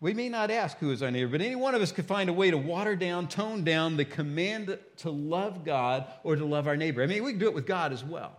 We 0.05 0.13
may 0.13 0.29
not 0.29 0.51
ask 0.51 0.77
who 0.77 0.91
is 0.91 1.03
our 1.03 1.11
neighbor, 1.11 1.31
but 1.31 1.41
any 1.41 1.57
one 1.57 1.75
of 1.75 1.81
us 1.81 1.91
could 1.91 2.05
find 2.05 2.29
a 2.29 2.33
way 2.35 2.51
to 2.51 2.59
water 2.59 2.95
down, 2.95 3.27
tone 3.27 3.65
down 3.65 3.97
the 3.97 4.05
command 4.05 4.79
to 4.99 5.11
love 5.11 5.65
God 5.65 6.07
or 6.23 6.37
to 6.37 6.45
love 6.45 6.67
our 6.67 6.77
neighbor. 6.77 7.03
I 7.03 7.07
mean, 7.07 7.25
we 7.25 7.31
can 7.31 7.39
do 7.39 7.47
it 7.47 7.55
with 7.55 7.65
God 7.65 7.91
as 7.91 8.05
well. 8.05 8.37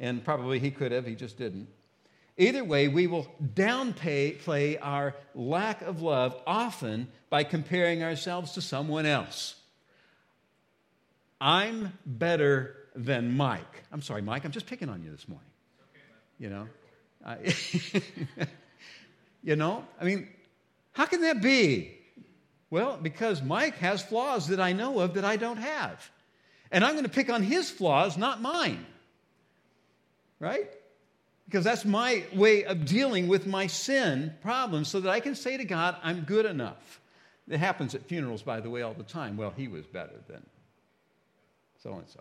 And 0.00 0.24
probably 0.24 0.58
he 0.58 0.72
could 0.72 0.90
have, 0.90 1.06
he 1.06 1.14
just 1.14 1.38
didn't. 1.38 1.68
Either 2.36 2.64
way, 2.64 2.88
we 2.88 3.06
will 3.06 3.28
downplay 3.54 4.78
our 4.82 5.14
lack 5.32 5.82
of 5.82 6.02
love 6.02 6.34
often 6.44 7.06
by 7.30 7.44
comparing 7.44 8.02
ourselves 8.02 8.54
to 8.54 8.60
someone 8.60 9.06
else. 9.06 9.54
I'm 11.40 11.96
better 12.04 12.74
than 12.96 13.36
Mike. 13.36 13.84
I'm 13.92 14.02
sorry, 14.02 14.22
Mike, 14.22 14.44
I'm 14.44 14.50
just 14.50 14.66
picking 14.66 14.88
on 14.88 15.04
you 15.04 15.12
this 15.12 15.28
morning. 15.28 15.50
you 16.36 16.50
know? 16.50 16.66
I, 17.24 17.54
you 19.44 19.54
know? 19.54 19.84
I 20.00 20.04
mean, 20.04 20.26
how 20.98 21.06
can 21.06 21.20
that 21.20 21.40
be? 21.40 21.96
Well, 22.70 22.98
because 23.00 23.40
Mike 23.40 23.76
has 23.76 24.02
flaws 24.02 24.48
that 24.48 24.58
I 24.58 24.72
know 24.72 24.98
of 24.98 25.14
that 25.14 25.24
I 25.24 25.36
don't 25.36 25.58
have. 25.58 26.10
And 26.72 26.84
I'm 26.84 26.94
going 26.94 27.04
to 27.04 27.08
pick 27.08 27.30
on 27.30 27.44
his 27.44 27.70
flaws, 27.70 28.18
not 28.18 28.42
mine. 28.42 28.84
Right? 30.40 30.68
Because 31.46 31.62
that's 31.62 31.84
my 31.84 32.24
way 32.34 32.64
of 32.64 32.84
dealing 32.84 33.28
with 33.28 33.46
my 33.46 33.68
sin 33.68 34.34
problem 34.42 34.84
so 34.84 34.98
that 34.98 35.08
I 35.08 35.20
can 35.20 35.36
say 35.36 35.56
to 35.56 35.64
God, 35.64 35.94
I'm 36.02 36.22
good 36.22 36.46
enough. 36.46 37.00
It 37.48 37.58
happens 37.58 37.94
at 37.94 38.02
funerals, 38.02 38.42
by 38.42 38.58
the 38.58 38.68
way, 38.68 38.82
all 38.82 38.92
the 38.92 39.04
time. 39.04 39.36
Well, 39.36 39.54
he 39.56 39.68
was 39.68 39.86
better 39.86 40.20
than 40.26 40.44
so 41.80 41.92
and 41.92 42.08
so. 42.08 42.20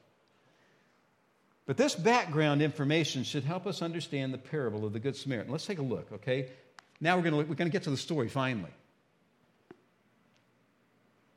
But 1.66 1.78
this 1.78 1.96
background 1.96 2.62
information 2.62 3.24
should 3.24 3.44
help 3.44 3.66
us 3.66 3.82
understand 3.82 4.36
the 4.36 4.38
parable 4.38 4.86
of 4.86 4.94
the 4.94 5.00
Good 5.00 5.16
Samaritan. 5.16 5.52
Let's 5.52 5.66
take 5.66 5.80
a 5.80 5.82
look, 5.82 6.12
okay? 6.13 6.52
Now 7.00 7.16
we're 7.16 7.24
going 7.24 7.34
to, 7.34 7.50
we're 7.50 7.56
going 7.56 7.70
to 7.70 7.74
get 7.74 7.84
to 7.84 7.90
the 7.90 7.98
story 7.98 8.30
finally. 8.30 8.72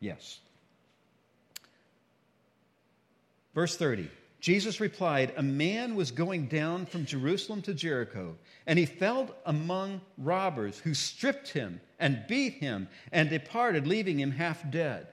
Yes. 0.01 0.41
Verse 3.55 3.77
30 3.77 4.11
Jesus 4.41 4.81
replied, 4.81 5.35
A 5.37 5.43
man 5.43 5.95
was 5.95 6.11
going 6.11 6.47
down 6.47 6.87
from 6.87 7.05
Jerusalem 7.05 7.61
to 7.63 7.75
Jericho, 7.75 8.37
and 8.67 8.79
he 8.79 8.87
fell 8.87 9.35
among 9.45 10.01
robbers 10.17 10.79
who 10.79 10.95
stripped 10.95 11.51
him 11.51 11.81
and 11.99 12.25
beat 12.27 12.55
him 12.55 12.89
and 13.13 13.29
departed, 13.29 13.87
leaving 13.87 14.19
him 14.19 14.31
half 14.31 14.69
dead. 14.71 15.09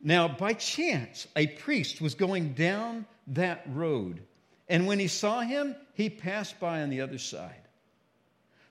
Now, 0.00 0.28
by 0.28 0.54
chance, 0.54 1.26
a 1.36 1.46
priest 1.46 2.00
was 2.00 2.14
going 2.14 2.54
down 2.54 3.06
that 3.28 3.64
road, 3.68 4.22
and 4.68 4.86
when 4.86 4.98
he 4.98 5.08
saw 5.08 5.40
him, 5.40 5.76
he 5.92 6.08
passed 6.08 6.58
by 6.58 6.82
on 6.82 6.90
the 6.90 7.02
other 7.02 7.18
side. 7.18 7.65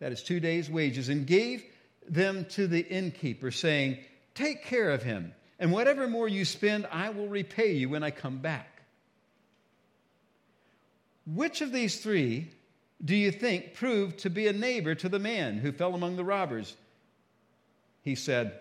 that 0.00 0.12
is 0.12 0.22
two 0.22 0.40
days' 0.40 0.68
wages, 0.68 1.08
and 1.08 1.26
gave 1.26 1.62
them 2.08 2.46
to 2.50 2.66
the 2.66 2.80
innkeeper, 2.80 3.50
saying, 3.50 3.98
Take 4.34 4.64
care 4.64 4.90
of 4.90 5.02
him, 5.02 5.32
and 5.58 5.72
whatever 5.72 6.08
more 6.08 6.28
you 6.28 6.44
spend, 6.44 6.86
I 6.90 7.10
will 7.10 7.28
repay 7.28 7.72
you 7.72 7.88
when 7.88 8.02
I 8.02 8.10
come 8.10 8.38
back. 8.38 8.82
Which 11.26 11.60
of 11.60 11.72
these 11.72 12.00
three 12.00 12.50
do 13.04 13.14
you 13.14 13.30
think 13.30 13.74
proved 13.74 14.20
to 14.20 14.30
be 14.30 14.46
a 14.46 14.52
neighbor 14.52 14.94
to 14.94 15.08
the 15.08 15.18
man 15.18 15.58
who 15.58 15.72
fell 15.72 15.94
among 15.94 16.16
the 16.16 16.24
robbers? 16.24 16.74
He 18.02 18.14
said, 18.14 18.58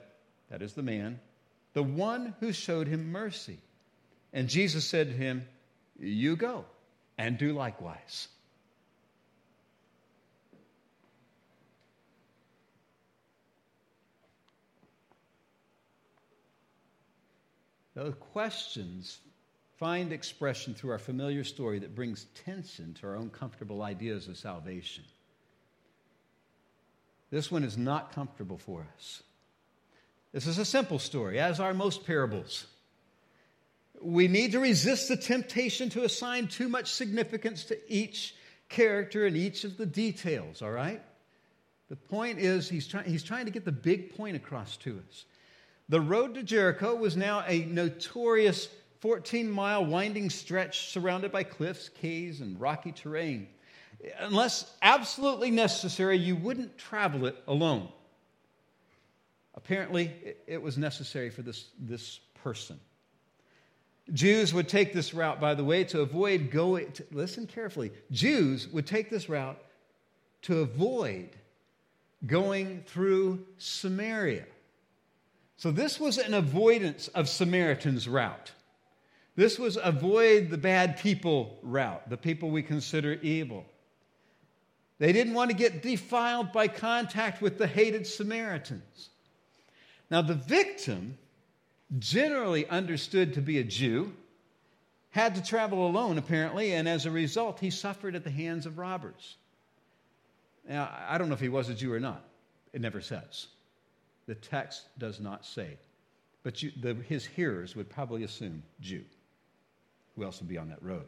That 0.49 0.61
is 0.61 0.73
the 0.73 0.83
man, 0.83 1.19
the 1.73 1.83
one 1.83 2.35
who 2.39 2.51
showed 2.51 2.87
him 2.87 3.11
mercy. 3.11 3.57
And 4.33 4.47
Jesus 4.47 4.85
said 4.85 5.07
to 5.07 5.13
him, 5.13 5.47
You 5.99 6.35
go 6.35 6.65
and 7.17 7.37
do 7.37 7.53
likewise. 7.53 8.27
The 17.99 18.13
questions 18.13 19.19
find 19.77 20.13
expression 20.13 20.73
through 20.73 20.91
our 20.91 20.99
familiar 20.99 21.43
story 21.43 21.79
that 21.79 21.95
brings 21.95 22.27
tension 22.45 22.93
to 22.95 23.07
our 23.07 23.15
own 23.17 23.29
comfortable 23.29 23.81
ideas 23.81 24.29
of 24.29 24.37
salvation. 24.37 25.03
This 27.29 27.51
one 27.51 27.65
is 27.65 27.77
not 27.77 28.13
comfortable 28.13 28.57
for 28.57 28.87
us. 28.95 29.21
This 30.31 30.47
is 30.47 30.57
a 30.57 30.65
simple 30.65 30.97
story, 30.97 31.39
as 31.39 31.59
are 31.59 31.73
most 31.73 32.05
parables. 32.05 32.67
We 34.01 34.29
need 34.29 34.53
to 34.53 34.59
resist 34.59 35.09
the 35.09 35.17
temptation 35.17 35.89
to 35.89 36.03
assign 36.03 36.47
too 36.47 36.69
much 36.69 36.91
significance 36.93 37.65
to 37.65 37.77
each 37.91 38.33
character 38.69 39.25
and 39.25 39.35
each 39.35 39.65
of 39.65 39.75
the 39.75 39.85
details, 39.85 40.61
all 40.61 40.71
right? 40.71 41.01
The 41.89 41.97
point 41.97 42.39
is, 42.39 42.69
he's, 42.69 42.87
try- 42.87 43.03
he's 43.03 43.23
trying 43.23 43.45
to 43.45 43.51
get 43.51 43.65
the 43.65 43.71
big 43.73 44.15
point 44.15 44.37
across 44.37 44.77
to 44.77 45.01
us. 45.09 45.25
The 45.89 45.99
road 45.99 46.35
to 46.35 46.43
Jericho 46.43 46.95
was 46.95 47.17
now 47.17 47.43
a 47.47 47.65
notorious 47.65 48.69
14 48.99 49.49
mile 49.49 49.85
winding 49.85 50.29
stretch 50.29 50.89
surrounded 50.91 51.31
by 51.31 51.43
cliffs, 51.43 51.89
caves, 51.89 52.41
and 52.41 52.59
rocky 52.61 52.91
terrain. 52.91 53.47
Unless 54.19 54.71
absolutely 54.81 55.49
necessary, 55.51 56.17
you 56.17 56.35
wouldn't 56.35 56.77
travel 56.77 57.25
it 57.25 57.41
alone. 57.47 57.89
Apparently, 59.55 60.11
it 60.47 60.61
was 60.61 60.77
necessary 60.77 61.31
for 61.31 61.41
this, 61.41 61.69
this 61.79 62.19
person. 62.43 62.79
Jews 64.13 64.53
would 64.53 64.69
take 64.69 64.93
this 64.93 65.13
route, 65.13 65.39
by 65.39 65.53
the 65.53 65.63
way, 65.63 65.83
to 65.85 66.01
avoid 66.01 66.51
going, 66.51 66.91
to, 66.93 67.05
listen 67.11 67.47
carefully. 67.47 67.91
Jews 68.11 68.67
would 68.69 68.87
take 68.87 69.09
this 69.09 69.27
route 69.27 69.59
to 70.43 70.59
avoid 70.59 71.29
going 72.25 72.83
through 72.85 73.45
Samaria. 73.57 74.45
So, 75.59 75.71
this 75.71 75.99
was 75.99 76.17
an 76.17 76.33
avoidance 76.33 77.09
of 77.09 77.27
Samaritan's 77.27 78.07
route. 78.07 78.53
This 79.35 79.59
was 79.59 79.77
avoid 79.83 80.49
the 80.49 80.57
bad 80.57 80.99
people 80.99 81.59
route, 81.61 82.09
the 82.09 82.15
people 82.15 82.49
we 82.49 82.63
consider 82.63 83.15
evil. 83.21 83.65
They 84.99 85.11
didn't 85.11 85.33
want 85.33 85.51
to 85.51 85.57
get 85.57 85.81
defiled 85.81 86.53
by 86.53 86.69
contact 86.69 87.41
with 87.41 87.57
the 87.57 87.67
hated 87.67 88.07
Samaritans. 88.07 89.09
Now, 90.09 90.21
the 90.21 90.33
victim, 90.33 91.17
generally 91.97 92.65
understood 92.69 93.33
to 93.33 93.41
be 93.41 93.59
a 93.59 93.63
Jew, 93.65 94.13
had 95.09 95.35
to 95.35 95.43
travel 95.43 95.85
alone, 95.85 96.17
apparently, 96.17 96.71
and 96.71 96.87
as 96.87 97.05
a 97.05 97.11
result, 97.11 97.59
he 97.59 97.69
suffered 97.69 98.15
at 98.15 98.23
the 98.23 98.31
hands 98.31 98.65
of 98.65 98.77
robbers. 98.77 99.35
Now, 100.65 100.89
I 101.09 101.17
don't 101.17 101.27
know 101.27 101.33
if 101.33 101.41
he 101.41 101.49
was 101.49 101.67
a 101.67 101.73
Jew 101.73 101.91
or 101.91 101.99
not. 101.99 102.23
It 102.71 102.79
never 102.79 103.01
says. 103.01 103.47
The 104.29 104.35
text 104.35 104.83
does 104.99 105.19
not 105.19 105.43
say. 105.43 105.79
But 106.43 106.61
you, 106.61 106.71
the, 106.79 106.93
his 106.93 107.25
hearers 107.25 107.75
would 107.75 107.89
probably 107.89 108.23
assume 108.23 108.61
Jew. 108.79 109.03
Who 110.15 110.23
else 110.23 110.39
would 110.39 110.47
be 110.47 110.59
on 110.59 110.69
that 110.69 110.83
road? 110.83 111.07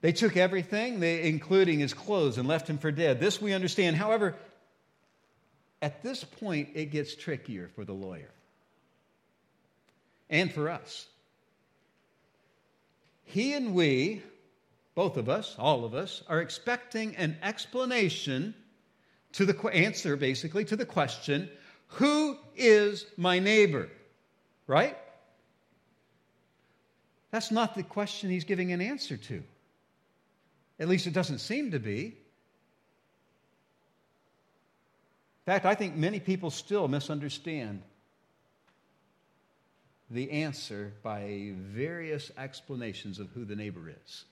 They 0.00 0.10
took 0.10 0.36
everything, 0.36 0.98
they, 0.98 1.22
including 1.28 1.78
his 1.78 1.94
clothes, 1.94 2.38
and 2.38 2.48
left 2.48 2.68
him 2.68 2.78
for 2.78 2.90
dead. 2.90 3.20
This 3.20 3.40
we 3.40 3.52
understand. 3.52 3.94
However, 3.94 4.34
at 5.80 6.02
this 6.02 6.24
point, 6.24 6.70
it 6.74 6.86
gets 6.86 7.14
trickier 7.14 7.70
for 7.76 7.84
the 7.84 7.94
lawyer 7.94 8.32
and 10.28 10.52
for 10.52 10.68
us. 10.68 11.06
He 13.22 13.54
and 13.54 13.76
we, 13.76 14.24
both 14.96 15.16
of 15.16 15.28
us, 15.28 15.54
all 15.56 15.84
of 15.84 15.94
us, 15.94 16.24
are 16.26 16.40
expecting 16.40 17.14
an 17.14 17.36
explanation 17.44 18.56
to 19.34 19.44
the 19.44 19.68
answer, 19.68 20.16
basically, 20.16 20.64
to 20.64 20.76
the 20.76 20.86
question 20.86 21.50
who 21.88 22.38
is 22.56 23.06
my 23.16 23.38
neighbor? 23.38 23.88
Right? 24.66 24.96
That's 27.30 27.50
not 27.50 27.74
the 27.74 27.82
question 27.82 28.30
he's 28.30 28.44
giving 28.44 28.72
an 28.72 28.80
answer 28.80 29.16
to. 29.16 29.42
At 30.80 30.88
least 30.88 31.06
it 31.06 31.12
doesn't 31.12 31.38
seem 31.38 31.72
to 31.72 31.78
be. 31.78 32.16
In 35.46 35.52
fact, 35.52 35.66
I 35.66 35.74
think 35.74 35.94
many 35.94 36.20
people 36.20 36.50
still 36.50 36.88
misunderstand 36.88 37.82
the 40.10 40.30
answer 40.30 40.92
by 41.02 41.52
various 41.56 42.30
explanations 42.38 43.18
of 43.18 43.28
who 43.30 43.44
the 43.44 43.56
neighbor 43.56 43.92
is. 44.04 44.24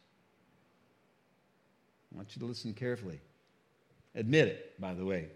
I 2.13 2.17
want 2.17 2.35
you 2.35 2.41
to 2.41 2.47
listen 2.47 2.73
carefully. 2.73 3.21
Admit 4.15 4.49
it, 4.49 4.81
by 4.81 4.95
the 4.95 5.05
way. 5.05 5.29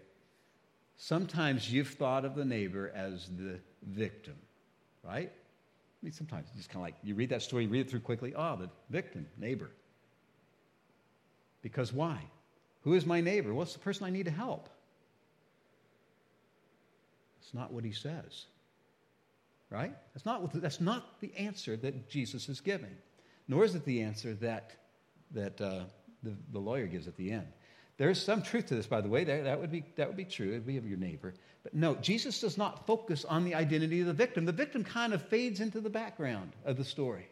Sometimes 0.97 1.71
you've 1.71 1.89
thought 1.89 2.25
of 2.25 2.35
the 2.35 2.45
neighbor 2.45 2.91
as 2.95 3.29
the 3.37 3.59
victim, 3.83 4.35
right? 5.03 5.31
I 5.31 6.05
mean, 6.05 6.11
sometimes 6.11 6.47
it's 6.49 6.57
just 6.57 6.69
kind 6.69 6.77
of 6.77 6.83
like 6.83 6.95
you 7.03 7.15
read 7.15 7.29
that 7.29 7.41
story, 7.41 7.63
you 7.63 7.69
read 7.69 7.81
it 7.81 7.89
through 7.89 8.01
quickly. 8.01 8.33
Oh, 8.35 8.55
the 8.55 8.69
victim, 8.89 9.27
neighbor. 9.37 9.69
Because 11.61 11.91
why? 11.91 12.19
Who 12.81 12.93
is 12.93 13.05
my 13.05 13.21
neighbor? 13.21 13.53
What's 13.53 13.73
the 13.73 13.79
person 13.79 14.05
I 14.05 14.09
need 14.09 14.25
to 14.25 14.31
help? 14.31 14.69
It's 17.41 17.53
not 17.53 17.71
what 17.71 17.83
he 17.83 17.91
says. 17.91 18.45
Right? 19.69 19.93
That's 20.13 20.25
not, 20.25 20.53
that's 20.61 20.79
not 20.79 21.19
the 21.19 21.35
answer 21.35 21.75
that 21.77 22.09
Jesus 22.09 22.47
is 22.47 22.61
giving, 22.61 22.95
nor 23.47 23.65
is 23.65 23.75
it 23.75 23.83
the 23.85 24.01
answer 24.01 24.33
that, 24.35 24.71
that 25.31 25.59
uh, 25.59 25.81
the, 26.23 26.33
the 26.53 26.59
lawyer 26.59 26.87
gives 26.87 27.07
at 27.07 27.17
the 27.17 27.31
end. 27.31 27.47
There's 27.97 28.21
some 28.21 28.43
truth 28.43 28.67
to 28.67 28.75
this, 28.75 28.85
by 28.85 29.01
the 29.01 29.09
way. 29.09 29.23
That, 29.23 29.45
that, 29.45 29.59
would, 29.59 29.71
be, 29.71 29.83
that 29.95 30.07
would 30.07 30.17
be 30.17 30.25
true. 30.25 30.49
It 30.51 30.53
would 30.53 30.67
be 30.67 30.77
of 30.77 30.87
your 30.87 30.99
neighbor. 30.99 31.33
But 31.63 31.73
no, 31.73 31.95
Jesus 31.95 32.39
does 32.39 32.57
not 32.57 32.85
focus 32.85 33.25
on 33.25 33.43
the 33.43 33.55
identity 33.55 34.01
of 34.01 34.07
the 34.07 34.13
victim. 34.13 34.45
The 34.45 34.51
victim 34.51 34.83
kind 34.83 35.13
of 35.13 35.21
fades 35.23 35.59
into 35.59 35.81
the 35.81 35.89
background 35.89 36.51
of 36.63 36.77
the 36.77 36.85
story. 36.85 37.27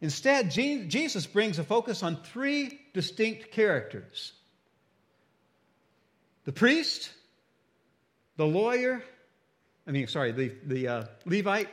Instead, 0.00 0.50
Jesus 0.50 1.26
brings 1.26 1.58
a 1.58 1.64
focus 1.64 2.02
on 2.02 2.16
three 2.22 2.78
distinct 2.92 3.50
characters 3.52 4.32
the 6.44 6.52
priest, 6.52 7.10
the 8.36 8.46
lawyer, 8.46 9.02
I 9.84 9.90
mean, 9.90 10.06
sorry, 10.06 10.30
the, 10.30 10.52
the 10.64 10.88
uh, 10.88 11.04
Levite, 11.24 11.68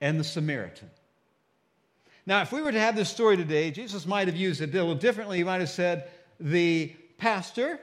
and 0.00 0.18
the 0.18 0.24
Samaritan. 0.24 0.88
Now, 2.26 2.40
if 2.40 2.52
we 2.52 2.62
were 2.62 2.72
to 2.72 2.80
have 2.80 2.96
this 2.96 3.10
story 3.10 3.36
today, 3.36 3.70
Jesus 3.70 4.06
might 4.06 4.28
have 4.28 4.36
used 4.36 4.62
it 4.62 4.70
a 4.70 4.72
little 4.72 4.94
differently. 4.94 5.38
He 5.38 5.44
might 5.44 5.60
have 5.60 5.68
said, 5.68 6.08
the 6.40 6.94
pastor, 7.18 7.78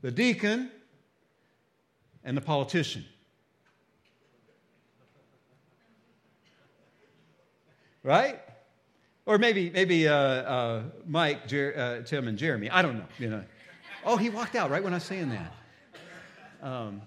the 0.00 0.10
deacon, 0.10 0.70
and 2.24 2.36
the 2.36 2.40
politician. 2.40 3.04
Right? 8.02 8.40
Or 9.26 9.38
maybe, 9.38 9.70
maybe 9.70 10.08
uh, 10.08 10.14
uh, 10.14 10.82
Mike, 11.06 11.46
Jer- 11.46 11.74
uh, 11.76 12.06
Tim, 12.06 12.28
and 12.28 12.38
Jeremy. 12.38 12.70
I 12.70 12.82
don't 12.82 12.96
know. 12.96 13.06
You 13.18 13.30
know. 13.30 13.44
Oh, 14.04 14.16
he 14.16 14.30
walked 14.30 14.54
out 14.54 14.70
right 14.70 14.82
when 14.82 14.92
I 14.92 14.96
was 14.96 15.04
saying 15.04 15.30
that. 15.30 15.52
Um, 16.62 17.02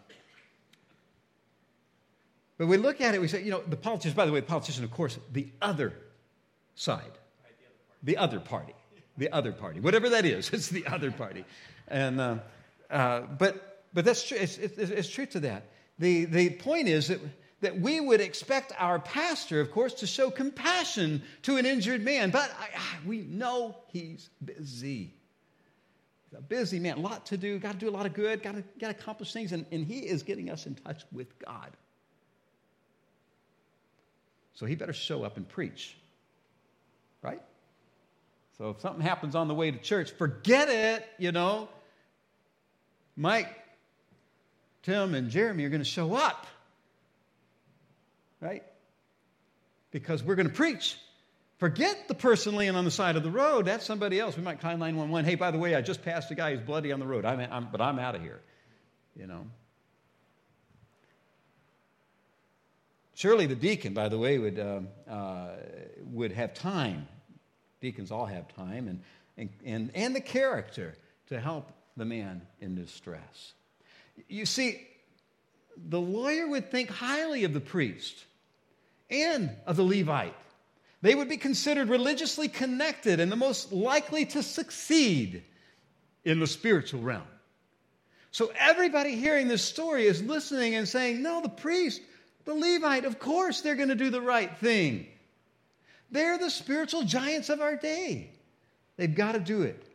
but 2.58 2.67
we 2.67 2.78
look 2.78 3.02
at 3.02 3.13
it, 3.13 3.21
we 3.21 3.28
say, 3.28 3.43
you 3.43 3.52
know, 3.52 3.62
the 3.67 3.76
politician, 3.76 4.15
by 4.15 4.26
the 4.26 4.32
way, 4.32 4.39
the 4.39 4.45
politician, 4.47 4.84
of 4.84 4.91
course, 4.91 5.17
the 5.32 5.47
other 5.62 5.93
side, 6.77 7.17
the 8.03 8.17
other 8.17 8.39
party, 8.39 8.73
the 9.17 9.29
other 9.31 9.51
party, 9.51 9.79
whatever 9.79 10.09
that 10.09 10.25
is, 10.25 10.49
it's 10.53 10.69
the 10.69 10.85
other 10.87 11.11
party. 11.11 11.43
And, 11.87 12.21
uh, 12.21 12.37
uh, 12.89 13.21
but, 13.21 13.83
but 13.93 14.05
that's 14.05 14.25
true, 14.27 14.37
it's, 14.39 14.57
it's, 14.57 14.77
it's 14.77 15.09
true 15.09 15.25
to 15.27 15.39
that. 15.41 15.65
The, 15.99 16.25
the 16.25 16.51
point 16.51 16.87
is 16.87 17.07
that, 17.07 17.19
that 17.61 17.79
we 17.79 17.99
would 17.99 18.21
expect 18.21 18.71
our 18.77 18.99
pastor, 18.99 19.59
of 19.59 19.71
course, 19.71 19.95
to 19.95 20.07
show 20.07 20.29
compassion 20.29 21.23
to 21.41 21.57
an 21.57 21.65
injured 21.65 22.03
man, 22.03 22.29
but 22.29 22.51
I, 22.59 22.67
we 23.05 23.21
know 23.21 23.75
he's 23.87 24.29
busy. 24.45 25.15
He's 26.29 26.37
a 26.37 26.41
busy 26.41 26.77
man, 26.77 26.97
a 26.97 27.01
lot 27.01 27.25
to 27.27 27.37
do, 27.37 27.57
got 27.57 27.73
to 27.73 27.77
do 27.79 27.89
a 27.89 27.91
lot 27.91 28.05
of 28.05 28.13
good, 28.13 28.43
got 28.43 28.55
to, 28.55 28.63
got 28.79 28.87
to 28.87 29.01
accomplish 29.01 29.33
things, 29.33 29.51
and, 29.51 29.65
and 29.71 29.83
he 29.83 29.99
is 29.99 30.21
getting 30.21 30.51
us 30.51 30.67
in 30.67 30.75
touch 30.75 31.03
with 31.11 31.39
God. 31.39 31.71
So 34.53 34.67
he 34.67 34.75
better 34.75 34.93
show 34.93 35.23
up 35.23 35.37
and 35.37 35.47
preach. 35.47 35.97
Right? 37.21 37.41
So 38.58 38.71
if 38.71 38.82
something 38.82 39.01
happens 39.01 39.36
on 39.36 39.47
the 39.47 39.53
way 39.53 39.71
to 39.71 39.77
church, 39.77 40.12
forget 40.12 40.69
it, 40.69 41.08
you 41.17 41.32
know. 41.32 41.69
Mike, 43.15 43.49
Tim, 44.84 45.15
and 45.15 45.30
Jeremy 45.30 45.65
are 45.65 45.69
going 45.69 45.82
to 45.82 45.86
show 45.86 46.15
up. 46.15 46.47
Right? 48.39 48.63
Because 49.91 50.23
we're 50.23 50.36
going 50.36 50.47
to 50.47 50.53
preach. 50.53 50.97
Forget 51.58 52.08
the 52.08 52.13
person 52.13 52.56
laying 52.56 52.75
on 52.75 52.86
the 52.86 52.91
side 52.91 53.15
of 53.15 53.23
the 53.23 53.32
road. 53.32 53.65
That's 53.65 53.86
somebody 53.86 54.19
else. 54.19 54.38
We 54.38 54.43
might 54.43 54.60
call 54.60 54.71
911. 54.71 55.25
Hey, 55.25 55.36
by 55.36 55.49
the 55.49 55.58
way, 55.58 55.75
I 55.75 55.82
just 55.82 56.03
passed 56.03 56.30
a 56.30 56.36
guy 56.36 56.56
who's 56.56 56.63
bloody 56.63 56.91
on 56.91 56.99
the 56.99 57.08
road, 57.08 57.25
I'm, 57.25 57.39
I'm, 57.39 57.69
but 57.71 57.82
I'm 57.82 57.97
out 57.97 58.15
of 58.15 58.21
here. 58.21 58.41
You 59.15 59.25
know. 59.25 59.47
Surely 63.17 63.47
the 63.47 63.56
deacon, 63.56 63.95
by 63.95 64.10
the 64.10 64.17
way, 64.19 64.38
would, 64.38 64.60
um, 64.60 64.89
uh, 65.10 65.47
would 66.12 66.32
have 66.32 66.53
time. 66.53 67.08
Deacons 67.82 68.12
all 68.12 68.27
have 68.27 68.47
time 68.53 68.88
and, 68.88 69.01
and, 69.38 69.49
and, 69.65 69.91
and 69.95 70.15
the 70.15 70.21
character 70.21 70.93
to 71.25 71.39
help 71.39 71.71
the 71.95 72.06
man 72.06 72.43
in 72.62 72.75
distress. 72.75 73.53
You 74.27 74.45
see, 74.45 74.88
the 75.89 75.99
lawyer 75.99 76.47
would 76.47 76.69
think 76.69 76.91
highly 76.91 77.43
of 77.43 77.53
the 77.53 77.60
priest 77.60 78.23
and 79.10 79.49
of 79.65 79.77
the 79.77 79.84
Levite. 79.84 80.36
They 81.01 81.15
would 81.15 81.27
be 81.27 81.38
considered 81.38 81.89
religiously 81.89 82.47
connected 82.47 83.19
and 83.19 83.32
the 83.32 83.36
most 83.36 83.73
likely 83.73 84.25
to 84.27 84.43
succeed 84.43 85.43
in 86.23 86.39
the 86.39 86.45
spiritual 86.45 87.01
realm. 87.01 87.23
So 88.30 88.51
everybody 88.60 89.15
hearing 89.15 89.47
this 89.47 89.65
story 89.65 90.06
is 90.06 90.21
listening 90.21 90.75
and 90.75 90.88
saying, 90.88 91.23
No, 91.23 91.41
the 91.41 91.49
priest 91.49 91.99
the 92.47 92.55
Levite, 92.55 93.03
of 93.03 93.19
course, 93.19 93.60
they're 93.60 93.75
going 93.75 93.89
to 93.89 93.95
do 93.95 94.10
the 94.10 94.21
right 94.21 94.57
thing. 94.57 95.05
They're 96.10 96.38
the 96.38 96.49
spiritual 96.49 97.03
giants 97.03 97.49
of 97.49 97.60
our 97.60 97.75
day. 97.75 98.31
They've 98.95 99.13
got 99.13 99.33
to 99.33 99.39
do 99.39 99.63
it. 99.63 99.86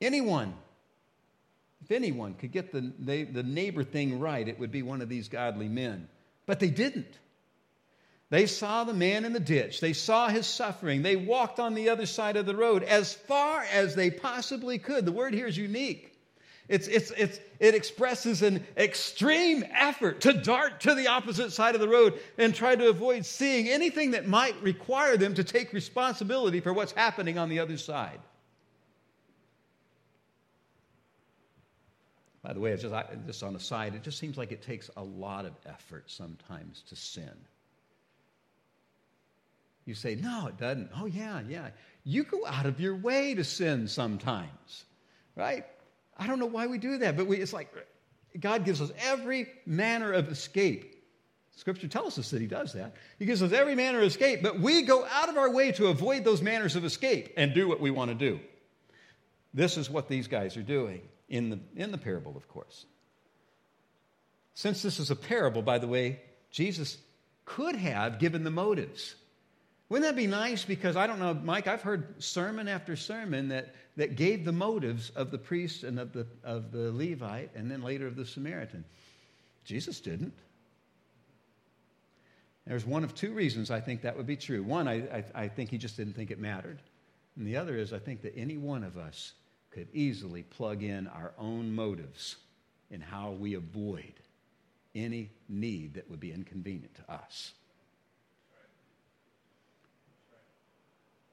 Anyone, 0.00 0.54
if 1.84 1.90
anyone 1.90 2.32
could 2.32 2.50
get 2.50 2.72
the, 2.72 2.90
the 2.98 3.42
neighbor 3.42 3.84
thing 3.84 4.18
right, 4.18 4.48
it 4.48 4.58
would 4.58 4.72
be 4.72 4.82
one 4.82 5.02
of 5.02 5.10
these 5.10 5.28
godly 5.28 5.68
men. 5.68 6.08
But 6.46 6.58
they 6.58 6.70
didn't. 6.70 7.18
They 8.30 8.46
saw 8.46 8.84
the 8.84 8.94
man 8.94 9.26
in 9.26 9.34
the 9.34 9.40
ditch. 9.40 9.80
They 9.80 9.92
saw 9.92 10.28
his 10.28 10.46
suffering. 10.46 11.02
They 11.02 11.16
walked 11.16 11.60
on 11.60 11.74
the 11.74 11.90
other 11.90 12.06
side 12.06 12.36
of 12.36 12.46
the 12.46 12.56
road 12.56 12.82
as 12.82 13.12
far 13.12 13.62
as 13.70 13.94
they 13.94 14.10
possibly 14.10 14.78
could. 14.78 15.04
The 15.04 15.12
word 15.12 15.34
here 15.34 15.46
is 15.46 15.58
unique. 15.58 16.15
It's, 16.68 16.88
it's, 16.88 17.12
it's, 17.12 17.38
it 17.60 17.74
expresses 17.76 18.42
an 18.42 18.64
extreme 18.76 19.64
effort 19.72 20.22
to 20.22 20.32
dart 20.32 20.80
to 20.80 20.94
the 20.94 21.06
opposite 21.06 21.52
side 21.52 21.76
of 21.76 21.80
the 21.80 21.88
road 21.88 22.18
and 22.38 22.52
try 22.52 22.74
to 22.74 22.88
avoid 22.88 23.24
seeing 23.24 23.68
anything 23.68 24.10
that 24.12 24.26
might 24.26 24.60
require 24.62 25.16
them 25.16 25.34
to 25.34 25.44
take 25.44 25.72
responsibility 25.72 26.60
for 26.60 26.72
what's 26.72 26.92
happening 26.92 27.38
on 27.38 27.48
the 27.48 27.60
other 27.60 27.76
side. 27.76 28.18
By 32.42 32.52
the 32.52 32.60
way, 32.60 32.72
it's 32.72 32.82
just, 32.82 32.94
just 33.26 33.42
on 33.42 33.54
a 33.54 33.60
side, 33.60 33.94
it 33.94 34.02
just 34.02 34.18
seems 34.18 34.36
like 34.36 34.50
it 34.50 34.62
takes 34.62 34.90
a 34.96 35.02
lot 35.02 35.46
of 35.46 35.52
effort 35.66 36.04
sometimes 36.06 36.82
to 36.88 36.96
sin. 36.96 37.34
You 39.84 39.94
say, 39.94 40.16
no, 40.16 40.48
it 40.48 40.56
doesn't. 40.56 40.90
Oh, 40.96 41.06
yeah, 41.06 41.42
yeah. 41.48 41.68
You 42.02 42.24
go 42.24 42.44
out 42.44 42.66
of 42.66 42.80
your 42.80 42.96
way 42.96 43.34
to 43.34 43.44
sin 43.44 43.86
sometimes, 43.86 44.84
right? 45.36 45.64
I 46.18 46.26
don't 46.26 46.38
know 46.38 46.46
why 46.46 46.66
we 46.66 46.78
do 46.78 46.98
that, 46.98 47.16
but 47.16 47.26
we, 47.26 47.38
it's 47.38 47.52
like 47.52 47.72
God 48.38 48.64
gives 48.64 48.80
us 48.80 48.90
every 48.98 49.48
manner 49.66 50.12
of 50.12 50.28
escape. 50.28 50.92
Scripture 51.56 51.88
tells 51.88 52.18
us 52.18 52.30
that 52.30 52.40
He 52.40 52.46
does 52.46 52.74
that. 52.74 52.94
He 53.18 53.24
gives 53.24 53.42
us 53.42 53.52
every 53.52 53.74
manner 53.74 53.98
of 53.98 54.04
escape, 54.04 54.42
but 54.42 54.60
we 54.60 54.82
go 54.82 55.06
out 55.06 55.28
of 55.28 55.36
our 55.36 55.50
way 55.50 55.72
to 55.72 55.86
avoid 55.86 56.24
those 56.24 56.42
manners 56.42 56.76
of 56.76 56.84
escape 56.84 57.32
and 57.36 57.54
do 57.54 57.66
what 57.66 57.80
we 57.80 57.90
want 57.90 58.10
to 58.10 58.14
do. 58.14 58.40
This 59.54 59.78
is 59.78 59.88
what 59.88 60.08
these 60.08 60.28
guys 60.28 60.56
are 60.56 60.62
doing 60.62 61.00
in 61.28 61.48
the, 61.48 61.58
in 61.74 61.90
the 61.90 61.98
parable, 61.98 62.36
of 62.36 62.46
course. 62.48 62.84
Since 64.54 64.82
this 64.82 64.98
is 64.98 65.10
a 65.10 65.16
parable, 65.16 65.62
by 65.62 65.78
the 65.78 65.86
way, 65.86 66.20
Jesus 66.50 66.98
could 67.46 67.76
have 67.76 68.18
given 68.18 68.44
the 68.44 68.50
motives. 68.50 69.14
Wouldn't 69.88 70.08
that 70.08 70.16
be 70.16 70.26
nice? 70.26 70.64
Because 70.64 70.96
I 70.96 71.06
don't 71.06 71.20
know, 71.20 71.34
Mike, 71.34 71.68
I've 71.68 71.82
heard 71.82 72.22
sermon 72.22 72.66
after 72.66 72.96
sermon 72.96 73.48
that, 73.48 73.74
that 73.96 74.16
gave 74.16 74.44
the 74.44 74.52
motives 74.52 75.10
of 75.10 75.30
the 75.30 75.38
priest 75.38 75.84
and 75.84 76.00
of 76.00 76.12
the, 76.12 76.26
of 76.42 76.72
the 76.72 76.90
Levite 76.92 77.50
and 77.54 77.70
then 77.70 77.82
later 77.82 78.06
of 78.06 78.16
the 78.16 78.26
Samaritan. 78.26 78.84
Jesus 79.64 80.00
didn't. 80.00 80.34
There's 82.66 82.84
one 82.84 83.04
of 83.04 83.14
two 83.14 83.32
reasons 83.32 83.70
I 83.70 83.80
think 83.80 84.02
that 84.02 84.16
would 84.16 84.26
be 84.26 84.36
true. 84.36 84.64
One, 84.64 84.88
I, 84.88 84.94
I, 84.94 85.24
I 85.34 85.48
think 85.48 85.70
he 85.70 85.78
just 85.78 85.96
didn't 85.96 86.14
think 86.14 86.32
it 86.32 86.40
mattered. 86.40 86.80
And 87.36 87.46
the 87.46 87.56
other 87.56 87.76
is 87.76 87.92
I 87.92 87.98
think 88.00 88.22
that 88.22 88.36
any 88.36 88.56
one 88.56 88.82
of 88.82 88.96
us 88.96 89.34
could 89.70 89.86
easily 89.92 90.42
plug 90.42 90.82
in 90.82 91.06
our 91.06 91.32
own 91.38 91.72
motives 91.72 92.36
in 92.90 93.00
how 93.00 93.32
we 93.32 93.54
avoid 93.54 94.14
any 94.96 95.30
need 95.48 95.94
that 95.94 96.10
would 96.10 96.18
be 96.18 96.32
inconvenient 96.32 96.94
to 96.96 97.12
us. 97.12 97.52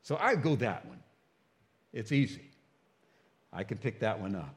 So 0.04 0.18
I 0.20 0.36
go 0.36 0.56
that 0.58 0.86
one. 0.86 1.00
It's 1.94 2.12
easy. 2.12 2.50
I 3.52 3.64
can 3.64 3.78
pick 3.78 4.00
that 4.02 4.20
one 4.20 4.36
up. 4.36 4.56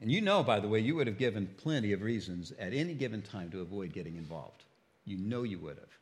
And 0.00 0.12
you 0.12 0.20
know, 0.20 0.42
by 0.42 0.60
the 0.60 0.68
way, 0.68 0.80
you 0.80 0.94
would 0.94 1.06
have 1.06 1.18
given 1.18 1.48
plenty 1.56 1.92
of 1.92 2.02
reasons 2.02 2.52
at 2.58 2.72
any 2.72 2.94
given 2.94 3.22
time 3.22 3.50
to 3.50 3.60
avoid 3.60 3.92
getting 3.92 4.16
involved. 4.16 4.62
You 5.04 5.16
know 5.18 5.42
you 5.42 5.58
would 5.58 5.76
have. 5.76 5.98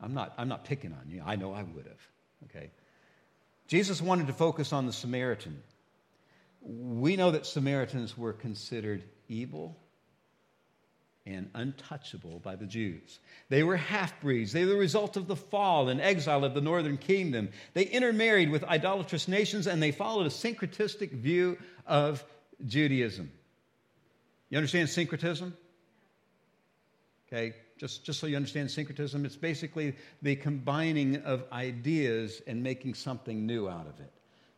I'm 0.00 0.14
not, 0.14 0.34
I'm 0.38 0.48
not 0.48 0.64
picking 0.64 0.92
on 0.92 1.08
you. 1.08 1.22
I 1.24 1.36
know 1.36 1.52
I 1.52 1.62
would 1.62 1.86
have. 1.86 2.00
Okay? 2.44 2.70
Jesus 3.68 4.00
wanted 4.02 4.26
to 4.26 4.32
focus 4.32 4.72
on 4.72 4.86
the 4.86 4.92
Samaritan. 4.92 5.62
We 6.62 7.16
know 7.16 7.30
that 7.30 7.46
Samaritans 7.46 8.16
were 8.16 8.32
considered 8.32 9.04
evil 9.28 9.76
and 11.26 11.50
untouchable 11.54 12.38
by 12.38 12.54
the 12.54 12.66
Jews. 12.66 13.18
They 13.48 13.62
were 13.62 13.76
half 13.76 14.20
breeds. 14.20 14.52
They 14.52 14.64
were 14.64 14.72
the 14.72 14.78
result 14.78 15.16
of 15.16 15.26
the 15.26 15.36
fall 15.36 15.88
and 15.88 16.00
exile 16.00 16.44
of 16.44 16.54
the 16.54 16.60
northern 16.60 16.96
kingdom. 16.96 17.50
They 17.74 17.82
intermarried 17.82 18.50
with 18.50 18.62
idolatrous 18.64 19.26
nations 19.26 19.66
and 19.66 19.82
they 19.82 19.90
followed 19.90 20.26
a 20.26 20.30
syncretistic 20.30 21.10
view 21.10 21.58
of 21.86 22.24
Judaism. 22.64 23.30
You 24.50 24.58
understand 24.58 24.88
syncretism? 24.88 25.56
Okay, 27.26 27.54
just, 27.76 28.04
just 28.04 28.20
so 28.20 28.28
you 28.28 28.36
understand 28.36 28.70
syncretism, 28.70 29.24
it's 29.24 29.36
basically 29.36 29.96
the 30.22 30.36
combining 30.36 31.16
of 31.16 31.44
ideas 31.52 32.40
and 32.46 32.62
making 32.62 32.94
something 32.94 33.44
new 33.44 33.68
out 33.68 33.88
of 33.88 33.98
it. 33.98 34.12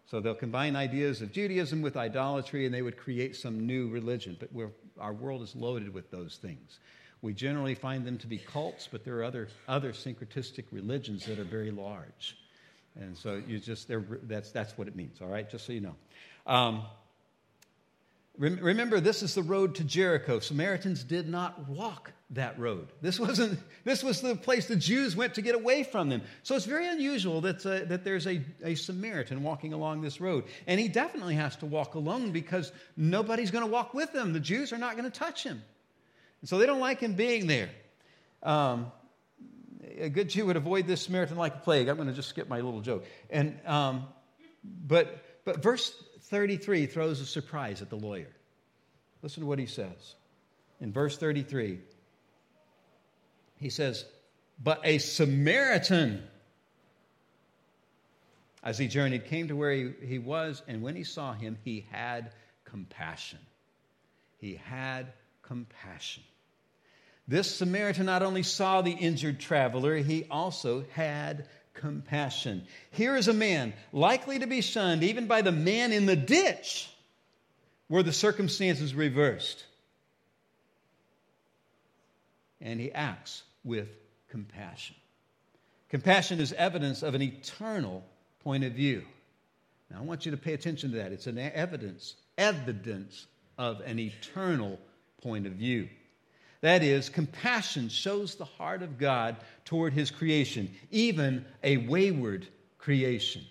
So 0.05 0.21
they'll 0.21 0.35
combine 0.35 0.77
ideas 0.77 1.21
of 1.21 1.33
Judaism 1.33 1.83
with 1.83 1.97
idolatry 1.97 2.65
and 2.65 2.75
they 2.75 2.83
would 2.83 2.97
create 2.97 3.37
some 3.37 3.67
new 3.67 3.89
religion. 3.89 4.37
But 4.39 4.53
our 5.01 5.13
world 5.13 5.43
is 5.43 5.55
loaded 5.55 5.93
with 5.93 6.11
those 6.11 6.39
things. 6.41 6.79
We 7.21 7.35
generally 7.35 7.75
find 7.75 8.07
them 8.07 8.19
to 8.19 8.27
be 8.27 8.39
cults, 8.39 8.89
but 8.91 9.05
there 9.05 9.19
are 9.19 9.25
other, 9.25 9.49
other 9.67 9.93
syncretistic 9.93 10.67
religions 10.71 11.27
that 11.27 11.39
are 11.39 11.45
very 11.45 11.71
large. 11.71 12.37
And 12.97 13.17
so 13.17 13.43
you 13.47 13.59
just, 13.59 13.91
that's, 14.25 14.53
that's 14.53 14.77
what 14.79 14.89
it 14.89 14.97
means, 14.97 15.21
all 15.21 15.29
right? 15.29 15.49
Just 15.49 15.67
so 15.67 15.73
you 15.73 15.81
know. 15.81 15.97
Um, 16.47 16.83
Remember, 18.39 19.01
this 19.01 19.25
is 19.25 19.35
the 19.35 19.43
road 19.43 19.75
to 19.77 19.85
Jericho. 19.85 20.39
Samaritans 20.39 21.03
did 21.03 21.29
not 21.29 21.69
walk 21.69 22.13
that 22.31 22.57
road. 22.57 22.87
This, 23.01 23.19
wasn't, 23.19 23.59
this 23.85 24.05
was 24.05 24.21
the 24.21 24.37
place 24.37 24.67
the 24.67 24.77
Jews 24.77 25.17
went 25.17 25.35
to 25.35 25.43
get 25.43 25.57
away 25.57 25.83
from 25.83 26.09
them. 26.09 26.23
So 26.45 26.55
it's 26.55 26.65
very 26.65 26.87
unusual 26.87 27.41
that, 27.41 27.67
uh, 27.67 27.87
that 27.87 28.05
there's 28.05 28.29
a, 28.29 28.41
a 28.63 28.77
Samaritan 28.77 29.43
walking 29.43 29.73
along 29.73 30.03
this 30.03 30.21
road. 30.21 30.45
And 30.69 30.79
he 30.79 30.87
definitely 30.87 31.35
has 31.35 31.57
to 31.57 31.67
walk 31.67 31.95
alone 31.95 32.31
because 32.31 32.71
nobody's 32.97 33.51
going 33.51 33.65
to 33.65 33.71
walk 33.71 33.93
with 33.93 34.15
him. 34.15 34.33
The 34.33 34.41
Jews 34.41 34.73
are 34.73 34.79
not 34.79 34.97
going 34.97 35.11
to 35.11 35.19
touch 35.19 35.43
him. 35.43 35.61
And 36.41 36.49
so 36.49 36.59
they 36.59 36.67
don't 36.67 36.81
like 36.81 37.01
him 37.01 37.15
being 37.15 37.49
there. 37.49 37.71
Um, 38.45 38.93
a 39.99 40.11
good 40.11 40.29
Jew 40.29 40.47
would 40.47 40.57
avoid 40.57 40.87
this 40.87 41.03
Samaritan 41.03 41.39
like 41.39 41.57
a 41.57 41.59
plague. 41.59 41.89
I'm 41.89 41.97
going 41.97 42.07
to 42.07 42.15
just 42.15 42.29
skip 42.29 42.49
my 42.49 42.61
little 42.61 42.83
joke. 42.83 43.05
And, 43.31 43.59
um, 43.67 44.07
but, 44.63 45.25
but 45.45 45.61
verse 45.61 45.93
33 46.29 46.87
throws 46.87 47.21
a 47.21 47.27
surprise 47.27 47.83
at 47.83 47.91
the 47.91 47.97
lawyer. 47.97 48.31
Listen 49.23 49.43
to 49.43 49.47
what 49.47 49.59
he 49.59 49.67
says. 49.67 50.15
In 50.81 50.93
verse 50.93 51.17
33, 51.17 51.81
he 53.59 53.71
says, 53.71 54.05
But 54.63 54.81
a 54.85 54.99
Samaritan, 54.99 56.23
as 58.63 58.79
he 58.79 58.89
journeyed, 58.89 59.25
came 59.27 59.49
to 59.49 59.57
where 59.57 59.73
he, 59.73 59.93
he 60.05 60.19
was, 60.19 60.63
and 60.69 60.83
when 60.83 60.95
he 60.95 61.05
saw 61.05 61.33
him, 61.33 61.59
he 61.65 61.87
had 61.91 62.33
compassion. 62.65 63.41
He 64.39 64.55
had 64.55 65.13
compassion. 65.43 66.23
This 67.27 67.55
Samaritan 67.55 68.07
not 68.07 68.23
only 68.23 68.43
saw 68.43 68.83
the 68.83 68.93
injured 68.93 69.41
traveler, 69.41 69.97
he 69.97 70.27
also 70.31 70.85
had 70.93 71.49
compassion. 71.79 72.67
Here 72.91 73.17
is 73.17 73.29
a 73.29 73.33
man 73.33 73.73
likely 73.93 74.39
to 74.41 74.47
be 74.47 74.61
shunned 74.61 75.03
even 75.03 75.27
by 75.27 75.43
the 75.43 75.53
man 75.53 75.93
in 75.93 76.07
the 76.07 76.17
ditch 76.17 76.91
were 77.89 78.03
the 78.03 78.13
circumstances 78.13 78.95
reversed. 78.95 79.65
And 82.61 82.81
he 82.81 82.93
acts 82.93 83.43
with 83.65 83.89
compassion. 84.29 84.97
Compassion 85.89 86.41
is 86.41 86.53
evidence 86.53 87.03
of 87.03 87.15
an 87.15 87.23
eternal 87.23 88.05
point 88.41 88.65
of 88.65 88.73
view. 88.73 89.05
Now, 89.91 89.99
I 90.01 90.03
want 90.03 90.27
you 90.27 90.33
to 90.33 90.37
pay 90.37 90.53
attention 90.53 90.91
to 90.91 90.97
that. 90.99 91.13
It's 91.13 91.27
an 91.27 91.39
evidence, 91.39 92.15
evidence 92.37 93.27
of 93.57 93.81
an 93.81 93.99
eternal 93.99 94.79
point 95.23 95.47
of 95.47 95.55
view. 95.55 95.89
That 96.61 96.83
is, 96.83 97.09
compassion 97.09 97.89
shows 97.89 98.35
the 98.35 98.45
heart 98.45 98.83
of 98.83 98.99
God 98.99 99.37
toward 99.65 99.93
his 99.93 100.11
creation, 100.11 100.75
even 100.91 101.45
a 101.63 101.77
wayward 101.77 102.49
creation. 102.79 103.45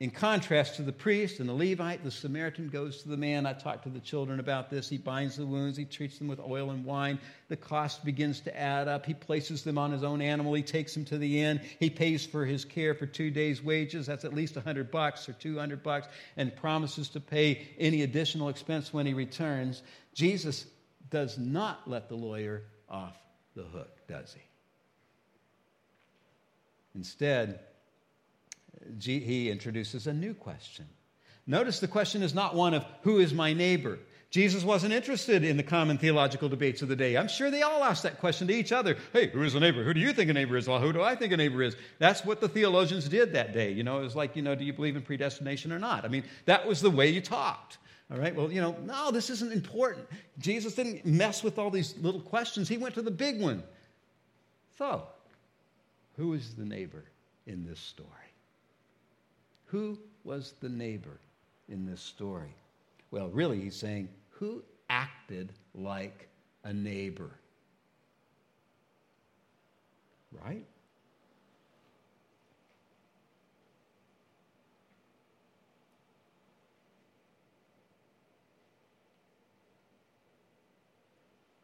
In 0.00 0.10
contrast 0.10 0.76
to 0.76 0.82
the 0.82 0.92
priest 0.92 1.40
and 1.40 1.48
the 1.48 1.52
Levite, 1.52 2.02
the 2.02 2.10
Samaritan 2.10 2.70
goes 2.70 3.02
to 3.02 3.10
the 3.10 3.18
man. 3.18 3.44
I 3.44 3.52
talked 3.52 3.82
to 3.82 3.90
the 3.90 4.00
children 4.00 4.40
about 4.40 4.70
this. 4.70 4.88
He 4.88 4.96
binds 4.96 5.36
the 5.36 5.44
wounds, 5.44 5.76
he 5.76 5.84
treats 5.84 6.16
them 6.16 6.26
with 6.26 6.40
oil 6.40 6.70
and 6.70 6.86
wine. 6.86 7.18
The 7.48 7.56
cost 7.56 8.02
begins 8.02 8.40
to 8.40 8.58
add 8.58 8.88
up. 8.88 9.04
He 9.04 9.12
places 9.12 9.62
them 9.62 9.76
on 9.76 9.92
his 9.92 10.02
own 10.02 10.22
animal. 10.22 10.54
He 10.54 10.62
takes 10.62 10.94
them 10.94 11.04
to 11.04 11.18
the 11.18 11.42
inn. 11.42 11.60
He 11.78 11.90
pays 11.90 12.24
for 12.24 12.46
his 12.46 12.64
care 12.64 12.94
for 12.94 13.04
two 13.04 13.30
days' 13.30 13.62
wages. 13.62 14.06
That's 14.06 14.24
at 14.24 14.32
least 14.32 14.56
100 14.56 14.90
bucks 14.90 15.28
or 15.28 15.34
200 15.34 15.82
bucks, 15.82 16.08
and 16.38 16.56
promises 16.56 17.10
to 17.10 17.20
pay 17.20 17.68
any 17.78 18.00
additional 18.00 18.48
expense 18.48 18.94
when 18.94 19.04
he 19.04 19.12
returns. 19.12 19.82
Jesus 20.14 20.64
does 21.10 21.38
not 21.38 21.88
let 21.88 22.08
the 22.08 22.14
lawyer 22.14 22.62
off 22.88 23.16
the 23.54 23.62
hook, 23.62 23.98
does 24.08 24.34
he? 24.34 24.42
Instead, 26.94 27.60
he 29.00 29.50
introduces 29.50 30.06
a 30.06 30.12
new 30.12 30.34
question. 30.34 30.86
Notice 31.46 31.80
the 31.80 31.88
question 31.88 32.22
is 32.22 32.34
not 32.34 32.54
one 32.54 32.74
of 32.74 32.84
who 33.02 33.18
is 33.18 33.32
my 33.32 33.52
neighbor. 33.52 33.98
Jesus 34.30 34.62
wasn't 34.62 34.92
interested 34.92 35.42
in 35.42 35.56
the 35.56 35.64
common 35.64 35.98
theological 35.98 36.48
debates 36.48 36.82
of 36.82 36.88
the 36.88 36.94
day. 36.94 37.16
I'm 37.16 37.26
sure 37.26 37.50
they 37.50 37.62
all 37.62 37.82
asked 37.82 38.04
that 38.04 38.20
question 38.20 38.46
to 38.46 38.54
each 38.54 38.70
other. 38.70 38.96
Hey, 39.12 39.28
who 39.28 39.42
is 39.42 39.56
a 39.56 39.60
neighbor? 39.60 39.82
Who 39.82 39.92
do 39.92 39.98
you 39.98 40.12
think 40.12 40.30
a 40.30 40.32
neighbor 40.32 40.56
is? 40.56 40.68
Well, 40.68 40.78
who 40.78 40.92
do 40.92 41.02
I 41.02 41.16
think 41.16 41.32
a 41.32 41.36
neighbor 41.36 41.64
is? 41.64 41.74
That's 41.98 42.24
what 42.24 42.40
the 42.40 42.48
theologians 42.48 43.08
did 43.08 43.32
that 43.32 43.52
day. 43.52 43.72
You 43.72 43.82
know, 43.82 43.98
it 43.98 44.02
was 44.02 44.14
like, 44.14 44.36
you 44.36 44.42
know, 44.42 44.54
do 44.54 44.64
you 44.64 44.72
believe 44.72 44.94
in 44.94 45.02
predestination 45.02 45.72
or 45.72 45.80
not? 45.80 46.04
I 46.04 46.08
mean, 46.08 46.22
that 46.44 46.64
was 46.64 46.80
the 46.80 46.90
way 46.90 47.08
you 47.08 47.20
talked. 47.20 47.78
All 48.10 48.18
right, 48.18 48.34
well, 48.34 48.50
you 48.50 48.60
know, 48.60 48.76
no, 48.84 49.10
this 49.12 49.30
isn't 49.30 49.52
important. 49.52 50.06
Jesus 50.38 50.74
didn't 50.74 51.04
mess 51.06 51.44
with 51.44 51.58
all 51.58 51.70
these 51.70 51.96
little 51.98 52.20
questions, 52.20 52.68
he 52.68 52.76
went 52.76 52.94
to 52.94 53.02
the 53.02 53.10
big 53.10 53.40
one. 53.40 53.62
So, 54.76 55.06
who 56.16 56.32
is 56.32 56.54
the 56.54 56.64
neighbor 56.64 57.04
in 57.46 57.64
this 57.66 57.78
story? 57.78 58.08
Who 59.66 59.98
was 60.24 60.54
the 60.60 60.68
neighbor 60.68 61.20
in 61.68 61.86
this 61.86 62.00
story? 62.00 62.52
Well, 63.12 63.28
really, 63.28 63.60
he's 63.60 63.76
saying, 63.76 64.08
who 64.30 64.62
acted 64.88 65.52
like 65.74 66.28
a 66.64 66.72
neighbor? 66.72 67.30
Right? 70.44 70.64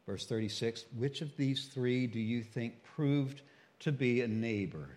Verse 0.07 0.25
36 0.25 0.85
Which 0.97 1.21
of 1.21 1.35
these 1.37 1.65
three 1.65 2.07
do 2.07 2.19
you 2.19 2.41
think 2.41 2.81
proved 2.81 3.41
to 3.81 3.91
be 3.91 4.21
a 4.21 4.27
neighbor 4.27 4.89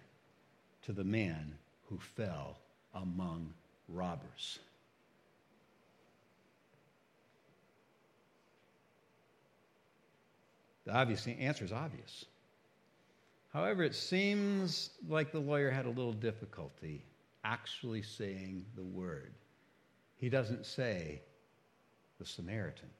to 0.82 0.92
the 0.92 1.04
man 1.04 1.52
who 1.88 1.98
fell 1.98 2.56
among 2.94 3.52
robbers? 3.88 4.60
The 10.86 10.94
obvious 10.94 11.26
answer 11.26 11.64
is 11.64 11.72
obvious. 11.72 12.24
However, 13.52 13.82
it 13.82 13.96
seems 13.96 14.90
like 15.08 15.32
the 15.32 15.40
lawyer 15.40 15.70
had 15.70 15.86
a 15.86 15.90
little 15.90 16.12
difficulty 16.12 17.04
actually 17.44 18.02
saying 18.02 18.64
the 18.76 18.84
word. 18.84 19.32
He 20.16 20.28
doesn't 20.28 20.66
say 20.66 21.20
the 22.18 22.24
Samaritan 22.24 22.90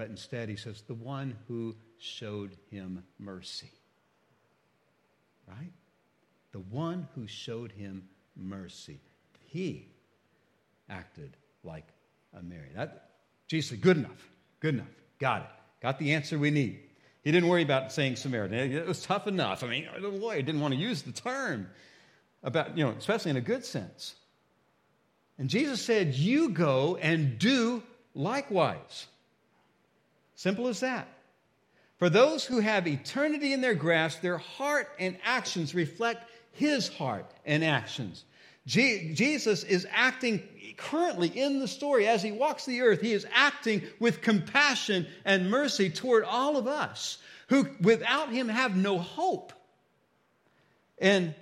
but 0.00 0.08
instead 0.08 0.48
he 0.48 0.56
says, 0.56 0.80
the 0.86 0.94
one 0.94 1.36
who 1.46 1.76
showed 1.98 2.56
him 2.70 3.04
mercy. 3.18 3.70
Right? 5.46 5.74
The 6.52 6.60
one 6.60 7.06
who 7.14 7.26
showed 7.26 7.70
him 7.70 8.04
mercy. 8.34 8.98
He 9.44 9.88
acted 10.88 11.36
like 11.64 11.84
a 12.32 12.42
Mary. 12.42 12.70
That, 12.74 13.10
Jesus 13.46 13.68
said, 13.68 13.82
good 13.82 13.98
enough, 13.98 14.26
good 14.60 14.76
enough, 14.76 14.88
got 15.18 15.42
it. 15.42 15.48
Got 15.82 15.98
the 15.98 16.14
answer 16.14 16.38
we 16.38 16.50
need. 16.50 16.80
He 17.22 17.30
didn't 17.30 17.50
worry 17.50 17.62
about 17.62 17.92
saying 17.92 18.16
Samaritan. 18.16 18.72
It 18.72 18.86
was 18.86 19.02
tough 19.02 19.26
enough. 19.26 19.62
I 19.62 19.66
mean, 19.66 19.86
the 20.00 20.08
lawyer 20.08 20.40
didn't 20.40 20.62
want 20.62 20.72
to 20.72 20.80
use 20.80 21.02
the 21.02 21.12
term 21.12 21.68
about, 22.42 22.74
you 22.74 22.84
know, 22.84 22.92
especially 22.92 23.32
in 23.32 23.36
a 23.36 23.42
good 23.42 23.66
sense. 23.66 24.14
And 25.36 25.50
Jesus 25.50 25.82
said, 25.82 26.14
You 26.14 26.48
go 26.48 26.96
and 26.96 27.38
do 27.38 27.82
likewise. 28.14 29.08
Simple 30.40 30.68
as 30.68 30.80
that. 30.80 31.06
For 31.98 32.08
those 32.08 32.46
who 32.46 32.60
have 32.60 32.88
eternity 32.88 33.52
in 33.52 33.60
their 33.60 33.74
grasp, 33.74 34.22
their 34.22 34.38
heart 34.38 34.88
and 34.98 35.18
actions 35.22 35.74
reflect 35.74 36.30
his 36.52 36.88
heart 36.88 37.30
and 37.44 37.62
actions. 37.62 38.24
Je- 38.66 39.12
Jesus 39.12 39.64
is 39.64 39.86
acting 39.90 40.42
currently 40.78 41.28
in 41.28 41.58
the 41.58 41.68
story 41.68 42.08
as 42.08 42.22
he 42.22 42.32
walks 42.32 42.64
the 42.64 42.80
earth. 42.80 43.02
He 43.02 43.12
is 43.12 43.26
acting 43.30 43.82
with 43.98 44.22
compassion 44.22 45.06
and 45.26 45.50
mercy 45.50 45.90
toward 45.90 46.24
all 46.24 46.56
of 46.56 46.66
us 46.66 47.18
who, 47.48 47.68
without 47.82 48.30
him, 48.30 48.48
have 48.48 48.74
no 48.74 48.96
hope. 48.96 49.52
And 50.96 51.34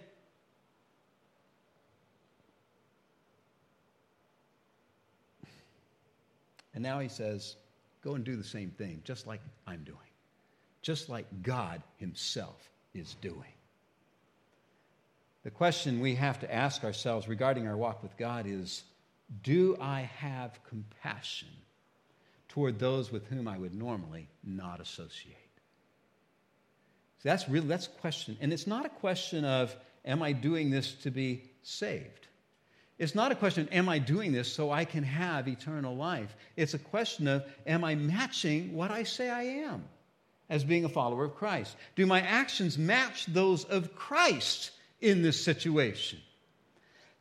and 6.75 6.83
now 6.83 6.99
he 6.99 7.09
says, 7.09 7.55
Go 8.03 8.15
and 8.15 8.25
do 8.25 8.37
the 8.37 8.45
same 8.45 8.71
thing, 8.71 9.03
just 9.05 9.27
like 9.27 9.41
I'm 9.67 9.83
doing, 9.85 9.99
just 10.83 11.09
like 11.09 11.27
God 11.43 11.83
Himself 11.97 12.71
is 12.95 13.15
doing. 13.21 13.53
The 15.45 15.51
question 15.51 16.01
we 16.01 16.15
have 16.17 16.41
to 16.41 16.55
ask 16.55 16.85
ourselves 16.85 17.29
regarding 17.29 17.67
our 17.67 17.77
walk 17.77 18.03
with 18.03 18.17
God 18.17 18.47
is 18.47 18.85
Do 19.43 19.77
I 19.81 20.03
have 20.19 20.61
compassion 20.69 21.49
toward 22.49 22.79
those 22.79 23.11
with 23.11 23.27
whom 23.29 23.49
I 23.49 23.59
would 23.59 23.75
normally 23.75 24.29
not 24.45 24.81
associate? 24.81 25.37
So 27.23 27.29
that's 27.29 27.49
really 27.49 27.67
that's 27.67 27.87
a 27.87 28.01
question. 28.01 28.37
And 28.41 28.53
it's 28.53 28.67
not 28.67 28.87
a 28.87 28.91
question 28.91 29.45
of 29.45 29.75
am 30.05 30.23
I 30.23 30.33
doing 30.33 30.71
this 30.71 30.93
to 31.03 31.11
be 31.11 31.51
saved? 31.63 32.28
It's 32.99 33.15
not 33.15 33.31
a 33.31 33.37
question, 33.37 33.69
am 33.69 33.89
I 33.89 33.99
doing 33.99 34.33
this 34.33 34.53
so 34.53 34.73
I 34.73 34.85
can 34.85 35.05
have 35.05 35.47
eternal 35.47 35.97
life? 35.97 36.35
It's 36.57 36.75
a 36.75 36.79
question 36.79 37.29
of, 37.29 37.45
am 37.67 37.85
I 37.85 37.95
matching 37.95 38.75
what 38.75 38.91
I 38.91 39.05
say 39.05 39.31
I 39.31 39.43
am 39.43 39.85
as 40.51 40.65
being 40.65 40.85
a 40.85 40.89
follower 40.89 41.25
of 41.25 41.37
Christ? 41.37 41.77
Do 41.95 42.07
my 42.07 42.21
actions 42.21 42.77
match 42.77 43.27
those 43.27 43.65
of 43.65 43.95
Christ 43.95 44.73
in 45.01 45.23
this 45.23 45.43
situation? 45.43 46.19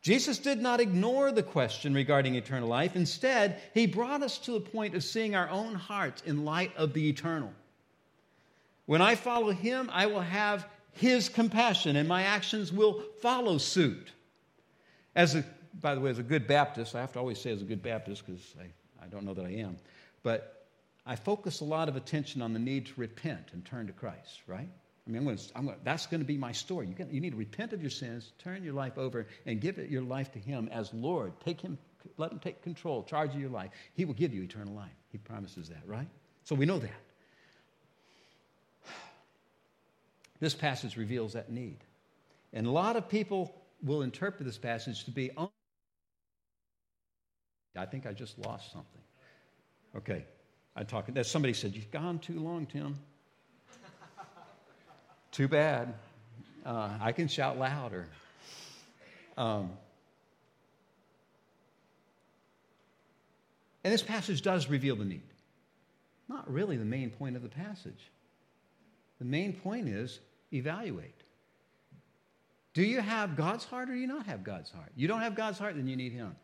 Jesus 0.02 0.38
did 0.38 0.60
not 0.60 0.80
ignore 0.80 1.30
the 1.30 1.42
question 1.42 1.94
regarding 1.94 2.34
eternal 2.34 2.68
life. 2.68 2.96
Instead, 2.96 3.60
he 3.74 3.86
brought 3.86 4.22
us 4.22 4.38
to 4.38 4.52
the 4.52 4.60
point 4.60 4.94
of 4.94 5.04
seeing 5.04 5.36
our 5.36 5.48
own 5.48 5.74
hearts 5.74 6.22
in 6.22 6.44
light 6.44 6.74
of 6.76 6.92
the 6.92 7.08
eternal. 7.08 7.52
When 8.86 9.02
I 9.02 9.16
follow 9.16 9.50
him, 9.50 9.90
I 9.92 10.06
will 10.06 10.20
have 10.20 10.66
his 10.92 11.28
compassion, 11.28 11.94
and 11.94 12.08
my 12.08 12.22
actions 12.22 12.72
will 12.72 13.02
follow 13.20 13.58
suit. 13.58 14.12
As 15.14 15.34
a, 15.34 15.44
by 15.80 15.94
the 15.94 16.00
way, 16.00 16.10
as 16.10 16.18
a 16.18 16.22
good 16.22 16.46
Baptist, 16.46 16.94
I 16.94 17.00
have 17.00 17.12
to 17.12 17.18
always 17.18 17.40
say 17.40 17.50
as 17.50 17.62
a 17.62 17.64
good 17.64 17.82
Baptist 17.82 18.26
because 18.26 18.54
I, 18.60 19.04
I 19.04 19.08
don't 19.08 19.24
know 19.24 19.34
that 19.34 19.46
I 19.46 19.54
am, 19.54 19.76
but 20.22 20.66
I 21.06 21.16
focus 21.16 21.60
a 21.60 21.64
lot 21.64 21.88
of 21.88 21.96
attention 21.96 22.42
on 22.42 22.52
the 22.52 22.58
need 22.58 22.86
to 22.86 22.92
repent 22.96 23.50
and 23.52 23.64
turn 23.64 23.86
to 23.86 23.92
Christ, 23.92 24.42
right? 24.46 24.68
I 25.06 25.10
mean, 25.10 25.26
I'm 25.26 25.36
to, 25.36 25.42
I'm 25.56 25.68
to, 25.68 25.74
that's 25.84 26.06
going 26.06 26.20
to 26.20 26.26
be 26.26 26.36
my 26.36 26.52
story. 26.52 26.86
You, 26.86 27.06
you 27.10 27.20
need 27.20 27.30
to 27.30 27.36
repent 27.36 27.72
of 27.72 27.80
your 27.80 27.90
sins, 27.90 28.30
turn 28.38 28.62
your 28.62 28.74
life 28.74 28.98
over, 28.98 29.26
and 29.46 29.60
give 29.60 29.78
it, 29.78 29.88
your 29.88 30.02
life 30.02 30.32
to 30.32 30.38
Him 30.38 30.68
as 30.70 30.92
Lord. 30.92 31.32
Take 31.44 31.62
Him, 31.62 31.78
let 32.18 32.30
Him 32.30 32.40
take 32.40 32.62
control, 32.62 33.02
charge 33.04 33.34
of 33.34 33.40
your 33.40 33.48
life. 33.48 33.70
He 33.94 34.04
will 34.04 34.14
give 34.14 34.34
you 34.34 34.42
eternal 34.42 34.74
life. 34.74 34.92
He 35.10 35.16
promises 35.16 35.70
that, 35.70 35.82
right? 35.86 36.08
So 36.44 36.54
we 36.54 36.66
know 36.66 36.78
that. 36.78 36.90
This 40.40 40.54
passage 40.54 40.96
reveals 40.96 41.32
that 41.32 41.50
need. 41.50 41.78
And 42.52 42.66
a 42.66 42.70
lot 42.70 42.94
of 42.94 43.08
people 43.08 43.52
will 43.82 44.02
interpret 44.02 44.44
this 44.44 44.58
passage 44.58 45.04
to 45.06 45.10
be. 45.10 45.32
I 47.78 47.86
think 47.86 48.06
I 48.06 48.12
just 48.12 48.38
lost 48.38 48.72
something. 48.72 49.02
Okay. 49.96 50.24
I 50.76 50.84
talk. 50.84 51.08
Somebody 51.22 51.54
said, 51.54 51.74
You've 51.74 51.90
gone 51.90 52.18
too 52.18 52.38
long, 52.38 52.66
Tim. 52.66 52.98
Too 55.32 55.48
bad. 55.48 55.94
Uh, 56.64 56.90
I 57.00 57.12
can 57.12 57.28
shout 57.28 57.58
louder. 57.58 58.06
Um, 59.36 59.70
and 63.84 63.92
this 63.92 64.02
passage 64.02 64.42
does 64.42 64.68
reveal 64.68 64.96
the 64.96 65.04
need. 65.04 65.22
Not 66.28 66.50
really 66.52 66.76
the 66.76 66.84
main 66.84 67.10
point 67.10 67.36
of 67.36 67.42
the 67.42 67.48
passage. 67.48 68.10
The 69.18 69.24
main 69.24 69.54
point 69.54 69.88
is 69.88 70.20
evaluate. 70.52 71.22
Do 72.74 72.82
you 72.82 73.00
have 73.00 73.36
God's 73.36 73.64
heart 73.64 73.88
or 73.88 73.94
do 73.94 73.98
you 73.98 74.06
not 74.06 74.26
have 74.26 74.44
God's 74.44 74.70
heart? 74.70 74.92
You 74.94 75.08
don't 75.08 75.20
have 75.20 75.34
God's 75.34 75.58
heart, 75.58 75.74
then 75.76 75.88
you 75.88 75.96
need 75.96 76.12
Him. 76.12 76.36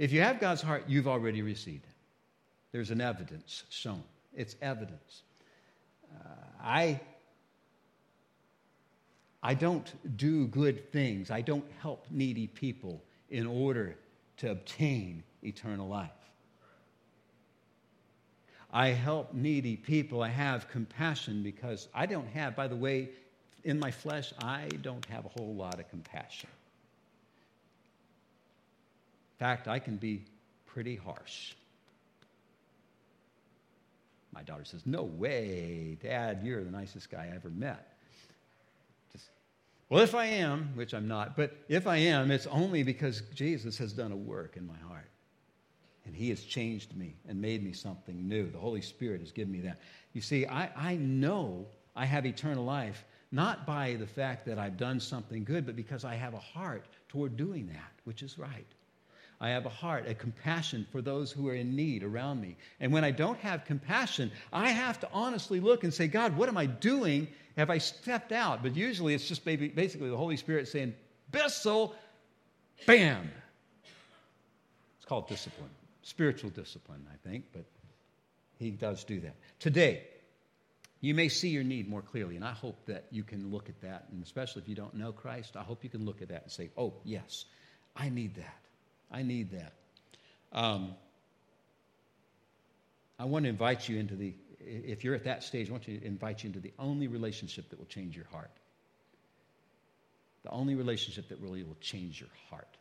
If 0.00 0.12
you 0.12 0.22
have 0.22 0.40
God's 0.40 0.62
heart, 0.62 0.84
you've 0.88 1.06
already 1.06 1.42
received 1.42 1.84
it. 1.84 1.92
There's 2.72 2.90
an 2.90 3.02
evidence 3.02 3.64
shown. 3.68 4.02
It's 4.34 4.56
evidence. 4.62 5.24
Uh, 6.10 6.28
I 6.58 7.00
I 9.42 9.52
don't 9.52 10.16
do 10.16 10.46
good 10.46 10.90
things. 10.90 11.30
I 11.30 11.42
don't 11.42 11.66
help 11.82 12.06
needy 12.10 12.46
people 12.46 13.02
in 13.28 13.46
order 13.46 13.94
to 14.38 14.50
obtain 14.52 15.22
eternal 15.42 15.86
life. 15.86 16.10
I 18.72 18.88
help 18.88 19.34
needy 19.34 19.76
people. 19.76 20.22
I 20.22 20.28
have 20.28 20.66
compassion 20.70 21.42
because 21.42 21.88
I 21.94 22.06
don't 22.06 22.28
have, 22.28 22.56
by 22.56 22.68
the 22.68 22.76
way, 22.76 23.10
in 23.64 23.78
my 23.78 23.90
flesh, 23.90 24.32
I 24.38 24.68
don't 24.80 25.04
have 25.06 25.26
a 25.26 25.28
whole 25.28 25.54
lot 25.54 25.78
of 25.78 25.90
compassion. 25.90 26.48
Fact, 29.40 29.68
I 29.68 29.78
can 29.78 29.96
be 29.96 30.22
pretty 30.66 30.96
harsh. 30.96 31.54
My 34.34 34.42
daughter 34.42 34.66
says, 34.66 34.82
No 34.84 35.02
way, 35.02 35.96
Dad, 36.02 36.42
you're 36.44 36.62
the 36.62 36.70
nicest 36.70 37.10
guy 37.10 37.30
I 37.32 37.34
ever 37.34 37.48
met. 37.48 37.96
Well, 39.88 40.02
if 40.04 40.14
I 40.14 40.26
am, 40.26 40.70
which 40.74 40.92
I'm 40.92 41.08
not, 41.08 41.36
but 41.36 41.56
if 41.68 41.86
I 41.86 41.96
am, 41.96 42.30
it's 42.30 42.46
only 42.46 42.82
because 42.82 43.22
Jesus 43.34 43.78
has 43.78 43.94
done 43.94 44.12
a 44.12 44.16
work 44.16 44.58
in 44.58 44.66
my 44.66 44.76
heart. 44.86 45.08
And 46.04 46.14
he 46.14 46.28
has 46.28 46.44
changed 46.44 46.94
me 46.94 47.16
and 47.26 47.40
made 47.40 47.64
me 47.64 47.72
something 47.72 48.28
new. 48.28 48.50
The 48.50 48.58
Holy 48.58 48.82
Spirit 48.82 49.20
has 49.20 49.32
given 49.32 49.52
me 49.52 49.60
that. 49.62 49.78
You 50.12 50.20
see, 50.20 50.46
I, 50.46 50.70
I 50.76 50.96
know 50.96 51.66
I 51.96 52.04
have 52.04 52.26
eternal 52.26 52.64
life, 52.64 53.04
not 53.32 53.66
by 53.66 53.96
the 53.98 54.06
fact 54.06 54.44
that 54.46 54.58
I've 54.58 54.76
done 54.76 55.00
something 55.00 55.44
good, 55.44 55.64
but 55.64 55.76
because 55.76 56.04
I 56.04 56.14
have 56.14 56.34
a 56.34 56.38
heart 56.38 56.84
toward 57.08 57.38
doing 57.38 57.66
that, 57.68 57.92
which 58.04 58.22
is 58.22 58.38
right. 58.38 58.66
I 59.40 59.48
have 59.50 59.64
a 59.64 59.70
heart, 59.70 60.06
a 60.06 60.14
compassion 60.14 60.86
for 60.92 61.00
those 61.00 61.32
who 61.32 61.48
are 61.48 61.54
in 61.54 61.74
need 61.74 62.02
around 62.02 62.42
me. 62.42 62.56
And 62.78 62.92
when 62.92 63.04
I 63.04 63.10
don't 63.10 63.38
have 63.38 63.64
compassion, 63.64 64.30
I 64.52 64.68
have 64.70 65.00
to 65.00 65.08
honestly 65.12 65.60
look 65.60 65.82
and 65.82 65.92
say, 65.92 66.08
God, 66.08 66.36
what 66.36 66.48
am 66.48 66.58
I 66.58 66.66
doing? 66.66 67.26
Have 67.56 67.70
I 67.70 67.78
stepped 67.78 68.32
out? 68.32 68.62
But 68.62 68.76
usually 68.76 69.14
it's 69.14 69.26
just 69.26 69.44
basically 69.44 70.10
the 70.10 70.16
Holy 70.16 70.36
Spirit 70.36 70.68
saying, 70.68 70.94
Bissell, 71.32 71.94
bam. 72.86 73.30
It's 74.96 75.06
called 75.06 75.26
discipline, 75.26 75.70
spiritual 76.02 76.50
discipline, 76.50 77.06
I 77.10 77.16
think, 77.26 77.46
but 77.52 77.64
he 78.58 78.70
does 78.70 79.04
do 79.04 79.20
that. 79.20 79.36
Today, 79.58 80.06
you 81.00 81.14
may 81.14 81.30
see 81.30 81.48
your 81.48 81.64
need 81.64 81.88
more 81.88 82.02
clearly, 82.02 82.36
and 82.36 82.44
I 82.44 82.52
hope 82.52 82.84
that 82.84 83.06
you 83.10 83.22
can 83.22 83.50
look 83.50 83.70
at 83.70 83.80
that, 83.80 84.08
and 84.12 84.22
especially 84.22 84.60
if 84.60 84.68
you 84.68 84.74
don't 84.74 84.94
know 84.94 85.12
Christ, 85.12 85.56
I 85.56 85.62
hope 85.62 85.82
you 85.82 85.88
can 85.88 86.04
look 86.04 86.20
at 86.20 86.28
that 86.28 86.42
and 86.42 86.52
say, 86.52 86.68
oh, 86.76 86.92
yes, 87.04 87.46
I 87.96 88.10
need 88.10 88.34
that. 88.34 88.59
I 89.10 89.22
need 89.22 89.50
that. 89.52 89.72
Um, 90.52 90.94
I 93.18 93.24
want 93.24 93.44
to 93.44 93.48
invite 93.48 93.88
you 93.88 93.98
into 93.98 94.16
the, 94.16 94.34
if 94.60 95.04
you're 95.04 95.14
at 95.14 95.24
that 95.24 95.42
stage, 95.42 95.68
I 95.68 95.72
want 95.72 95.84
to 95.84 96.04
invite 96.04 96.42
you 96.42 96.48
into 96.48 96.60
the 96.60 96.72
only 96.78 97.06
relationship 97.06 97.68
that 97.70 97.78
will 97.78 97.86
change 97.86 98.16
your 98.16 98.26
heart. 98.32 98.50
The 100.42 100.50
only 100.50 100.74
relationship 100.74 101.28
that 101.28 101.38
really 101.40 101.62
will 101.62 101.76
change 101.80 102.20
your 102.20 102.30
heart. 102.48 102.78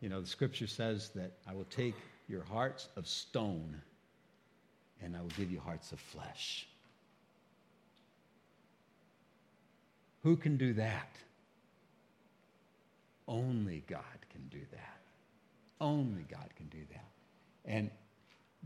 You 0.00 0.08
know, 0.08 0.20
the 0.20 0.26
scripture 0.26 0.66
says 0.66 1.10
that 1.14 1.32
I 1.48 1.54
will 1.54 1.66
take 1.70 1.94
your 2.28 2.42
hearts 2.44 2.88
of 2.96 3.06
stone 3.06 3.80
and 5.02 5.16
I 5.16 5.20
will 5.20 5.28
give 5.28 5.50
you 5.50 5.60
hearts 5.60 5.92
of 5.92 6.00
flesh. 6.00 6.66
Who 10.22 10.36
can 10.36 10.56
do 10.56 10.74
that? 10.74 11.16
Only 13.28 13.84
God 13.86 14.02
can 14.30 14.48
do 14.48 14.60
that. 14.72 14.97
Only 15.80 16.22
God 16.22 16.48
can 16.56 16.66
do 16.66 16.80
that. 16.92 17.08
And 17.64 17.90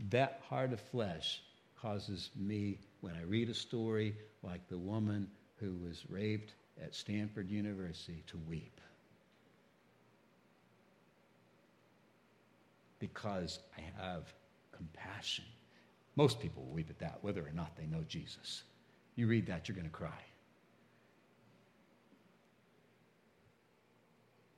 that 0.09 0.41
heart 0.49 0.73
of 0.73 0.79
flesh 0.79 1.41
causes 1.79 2.29
me, 2.35 2.79
when 3.01 3.13
I 3.15 3.23
read 3.23 3.49
a 3.49 3.53
story 3.53 4.15
like 4.41 4.67
the 4.69 4.77
woman 4.77 5.27
who 5.57 5.75
was 5.75 6.03
raped 6.09 6.53
at 6.81 6.95
Stanford 6.95 7.49
University, 7.49 8.23
to 8.27 8.39
weep. 8.49 8.79
Because 12.99 13.59
I 13.77 13.81
have 14.01 14.33
compassion. 14.71 15.45
Most 16.15 16.39
people 16.39 16.63
will 16.63 16.73
weep 16.73 16.89
at 16.89 16.99
that, 16.99 17.19
whether 17.21 17.41
or 17.41 17.51
not 17.53 17.75
they 17.75 17.85
know 17.85 18.03
Jesus. 18.07 18.63
You 19.15 19.27
read 19.27 19.45
that, 19.47 19.67
you're 19.67 19.75
going 19.75 19.85
to 19.85 19.91
cry. 19.91 20.09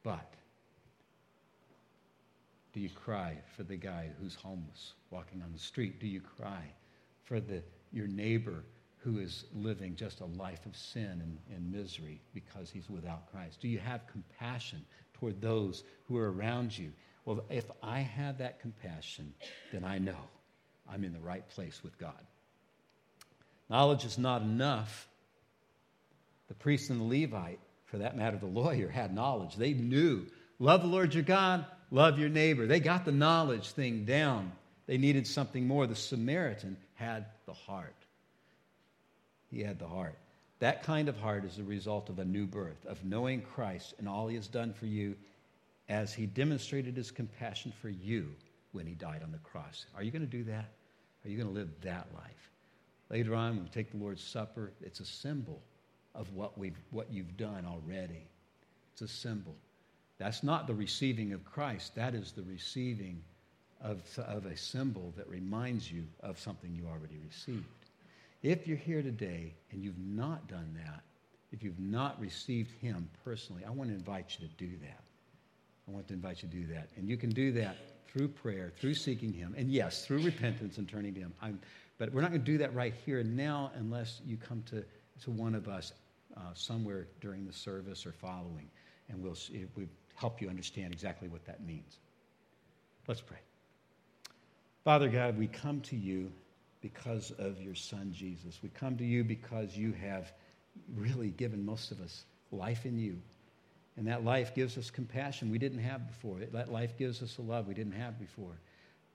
But 0.03 0.33
do 2.75 2.81
you 2.81 2.89
cry 2.89 3.37
for 3.55 3.63
the 3.63 3.77
guy 3.77 4.09
who's 4.19 4.35
homeless 4.35 4.93
walking 5.09 5.41
on 5.41 5.53
the 5.53 5.59
street? 5.59 5.97
Do 6.01 6.07
you 6.07 6.19
cry 6.19 6.61
for 7.23 7.39
the, 7.39 7.63
your 7.93 8.05
neighbor 8.05 8.65
who 8.97 9.19
is 9.19 9.45
living 9.55 9.95
just 9.95 10.19
a 10.19 10.25
life 10.25 10.65
of 10.65 10.75
sin 10.75 11.21
and, 11.23 11.37
and 11.55 11.71
misery 11.71 12.19
because 12.33 12.69
he's 12.69 12.89
without 12.89 13.31
Christ? 13.31 13.61
Do 13.61 13.69
you 13.69 13.79
have 13.79 14.01
compassion 14.07 14.83
toward 15.13 15.39
those 15.39 15.85
who 16.09 16.17
are 16.17 16.33
around 16.33 16.77
you? 16.77 16.91
Well, 17.23 17.45
if 17.49 17.63
I 17.81 17.99
have 17.99 18.39
that 18.39 18.59
compassion, 18.59 19.33
then 19.71 19.85
I 19.85 19.97
know 19.97 20.17
I'm 20.91 21.05
in 21.05 21.13
the 21.13 21.19
right 21.19 21.47
place 21.47 21.81
with 21.81 21.97
God. 21.97 22.21
Knowledge 23.69 24.03
is 24.03 24.17
not 24.17 24.41
enough. 24.41 25.07
The 26.49 26.55
priest 26.55 26.89
and 26.89 26.99
the 26.99 27.05
Levite, 27.05 27.59
for 27.85 27.99
that 27.99 28.17
matter, 28.17 28.35
the 28.35 28.47
lawyer, 28.47 28.89
had 28.89 29.15
knowledge. 29.15 29.55
They 29.55 29.71
knew 29.71 30.25
love 30.59 30.81
the 30.81 30.87
Lord 30.89 31.13
your 31.13 31.23
God 31.23 31.65
Love 31.95 32.19
your 32.19 32.27
neighbor. 32.27 32.67
They 32.67 32.81
got 32.81 33.05
the 33.05 33.13
knowledge 33.13 33.69
thing 33.69 34.03
down. 34.03 34.51
They 34.85 34.97
needed 34.97 35.25
something 35.25 35.65
more. 35.65 35.87
The 35.87 35.95
Samaritan 35.95 36.75
had 36.95 37.25
the 37.45 37.53
heart. 37.53 37.95
He 39.49 39.61
had 39.61 39.79
the 39.79 39.87
heart. 39.87 40.17
That 40.59 40.83
kind 40.83 41.07
of 41.07 41.17
heart 41.17 41.45
is 41.45 41.55
the 41.55 41.63
result 41.63 42.09
of 42.09 42.19
a 42.19 42.25
new 42.25 42.47
birth, 42.47 42.85
of 42.85 43.01
knowing 43.05 43.41
Christ 43.41 43.93
and 43.97 44.09
all 44.09 44.27
he 44.27 44.35
has 44.35 44.49
done 44.49 44.73
for 44.73 44.87
you 44.87 45.15
as 45.87 46.13
he 46.13 46.25
demonstrated 46.25 46.97
his 46.97 47.11
compassion 47.11 47.71
for 47.81 47.87
you 47.87 48.27
when 48.73 48.85
he 48.85 48.93
died 48.93 49.23
on 49.23 49.31
the 49.31 49.37
cross. 49.37 49.85
Are 49.95 50.03
you 50.03 50.11
going 50.11 50.21
to 50.21 50.27
do 50.27 50.43
that? 50.43 50.71
Are 51.23 51.29
you 51.29 51.37
going 51.37 51.47
to 51.47 51.57
live 51.57 51.69
that 51.83 52.07
life? 52.13 52.51
Later 53.09 53.35
on, 53.35 53.55
when 53.55 53.63
we 53.63 53.69
take 53.69 53.91
the 53.91 53.97
Lord's 53.99 54.21
Supper, 54.21 54.73
it's 54.81 54.99
a 54.99 55.05
symbol 55.05 55.61
of 56.13 56.33
what, 56.33 56.57
we've, 56.57 56.75
what 56.91 57.09
you've 57.09 57.37
done 57.37 57.65
already. 57.65 58.27
It's 58.91 59.01
a 59.01 59.07
symbol. 59.07 59.55
That's 60.17 60.43
not 60.43 60.67
the 60.67 60.73
receiving 60.73 61.33
of 61.33 61.43
Christ, 61.43 61.95
that 61.95 62.15
is 62.15 62.31
the 62.31 62.43
receiving 62.43 63.21
of, 63.81 64.01
of 64.27 64.45
a 64.45 64.55
symbol 64.55 65.13
that 65.17 65.27
reminds 65.29 65.91
you 65.91 66.05
of 66.21 66.39
something 66.39 66.73
you 66.73 66.87
already 66.87 67.19
received. 67.25 67.65
If 68.41 68.67
you're 68.67 68.77
here 68.77 69.01
today 69.01 69.53
and 69.71 69.83
you've 69.83 69.99
not 69.99 70.47
done 70.47 70.77
that, 70.85 71.01
if 71.51 71.63
you've 71.63 71.79
not 71.79 72.19
received 72.19 72.71
Him 72.81 73.09
personally, 73.23 73.63
I 73.65 73.71
want 73.71 73.89
to 73.89 73.95
invite 73.95 74.37
you 74.39 74.47
to 74.47 74.53
do 74.55 74.77
that. 74.81 75.01
I 75.87 75.91
want 75.91 76.07
to 76.07 76.13
invite 76.13 76.43
you 76.43 76.49
to 76.49 76.55
do 76.55 76.73
that. 76.73 76.89
And 76.95 77.07
you 77.07 77.17
can 77.17 77.29
do 77.29 77.51
that 77.53 77.77
through 78.07 78.29
prayer, 78.29 78.71
through 78.79 78.95
seeking 78.95 79.33
Him, 79.33 79.53
and 79.57 79.71
yes, 79.71 80.05
through 80.05 80.21
repentance 80.21 80.77
and 80.77 80.87
turning 80.87 81.13
to 81.15 81.19
Him. 81.19 81.33
I'm, 81.41 81.59
but 81.97 82.11
we're 82.11 82.21
not 82.21 82.31
going 82.31 82.41
to 82.41 82.51
do 82.51 82.57
that 82.59 82.73
right 82.73 82.93
here 83.05 83.19
and 83.19 83.35
now 83.35 83.71
unless 83.75 84.21
you 84.25 84.37
come 84.37 84.63
to, 84.69 84.83
to 85.23 85.31
one 85.31 85.55
of 85.55 85.67
us 85.67 85.93
uh, 86.35 86.39
somewhere 86.53 87.07
during 87.21 87.45
the 87.45 87.53
service 87.53 88.05
or 88.05 88.11
following, 88.11 88.69
and 89.09 89.21
we'll, 89.21 89.37
we'll 89.75 89.87
help 90.15 90.41
you 90.41 90.49
understand 90.49 90.93
exactly 90.93 91.27
what 91.27 91.45
that 91.45 91.65
means. 91.65 91.99
Let's 93.07 93.21
pray. 93.21 93.37
Father 94.83 95.09
God, 95.09 95.37
we 95.37 95.47
come 95.47 95.81
to 95.81 95.95
you 95.95 96.31
because 96.81 97.31
of 97.31 97.59
your 97.61 97.75
Son, 97.75 98.11
Jesus. 98.13 98.59
We 98.61 98.69
come 98.69 98.97
to 98.97 99.05
you 99.05 99.23
because 99.23 99.75
you 99.75 99.93
have 99.93 100.31
really 100.95 101.29
given 101.29 101.65
most 101.65 101.91
of 101.91 101.99
us 102.01 102.25
life 102.51 102.85
in 102.85 102.97
you. 102.97 103.17
And 103.97 104.07
that 104.07 104.23
life 104.23 104.53
gives 104.53 104.77
us 104.77 104.89
compassion 104.89 105.49
we 105.49 105.57
didn't 105.57 105.79
have 105.79 106.07
before. 106.07 106.39
That 106.51 106.71
life 106.71 106.97
gives 106.97 107.21
us 107.23 107.37
a 107.37 107.41
love 107.41 107.67
we 107.67 107.73
didn't 107.73 107.93
have 107.93 108.19
before. 108.19 108.59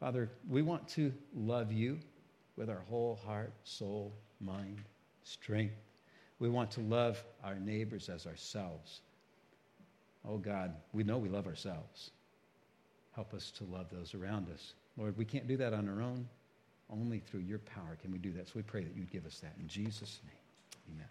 Father, 0.01 0.31
we 0.49 0.63
want 0.63 0.89
to 0.91 1.13
love 1.35 1.71
you 1.71 1.99
with 2.57 2.71
our 2.71 2.83
whole 2.89 3.21
heart, 3.25 3.53
soul, 3.65 4.13
mind, 4.41 4.79
strength. 5.23 5.75
We 6.39 6.49
want 6.49 6.71
to 6.73 6.81
love 6.81 7.23
our 7.45 7.57
neighbors 7.57 8.09
as 8.09 8.27
ourselves. 8.27 9.01
Oh 10.29 10.39
God, 10.39 10.75
we 10.93 11.03
know 11.03 11.19
we 11.19 11.29
love 11.29 11.47
ourselves. 11.47 12.11
Help 13.13 13.35
us 13.35 13.51
to 13.53 13.65
love 13.65 13.87
those 13.91 14.15
around 14.15 14.49
us. 14.53 14.75
Lord, 14.97 15.17
we 15.17 15.25
can't 15.25 15.49
do 15.49 15.57
that 15.57 15.73
on 15.73 15.89
our 15.89 16.03
own. 16.03 16.29
Only 16.91 17.21
through 17.21 17.41
your 17.41 17.59
power 17.61 17.97
can 18.01 18.13
we 18.13 18.19
do 18.19 18.33
that. 18.33 18.49
So 18.49 18.55
we 18.57 18.63
pray 18.63 18.83
that 18.83 18.97
you'd 18.97 19.11
give 19.11 19.27
us 19.27 19.41
that. 19.41 19.55
In 19.61 19.69
Jesus' 19.69 20.21
name, 20.25 20.95
amen. 20.97 21.09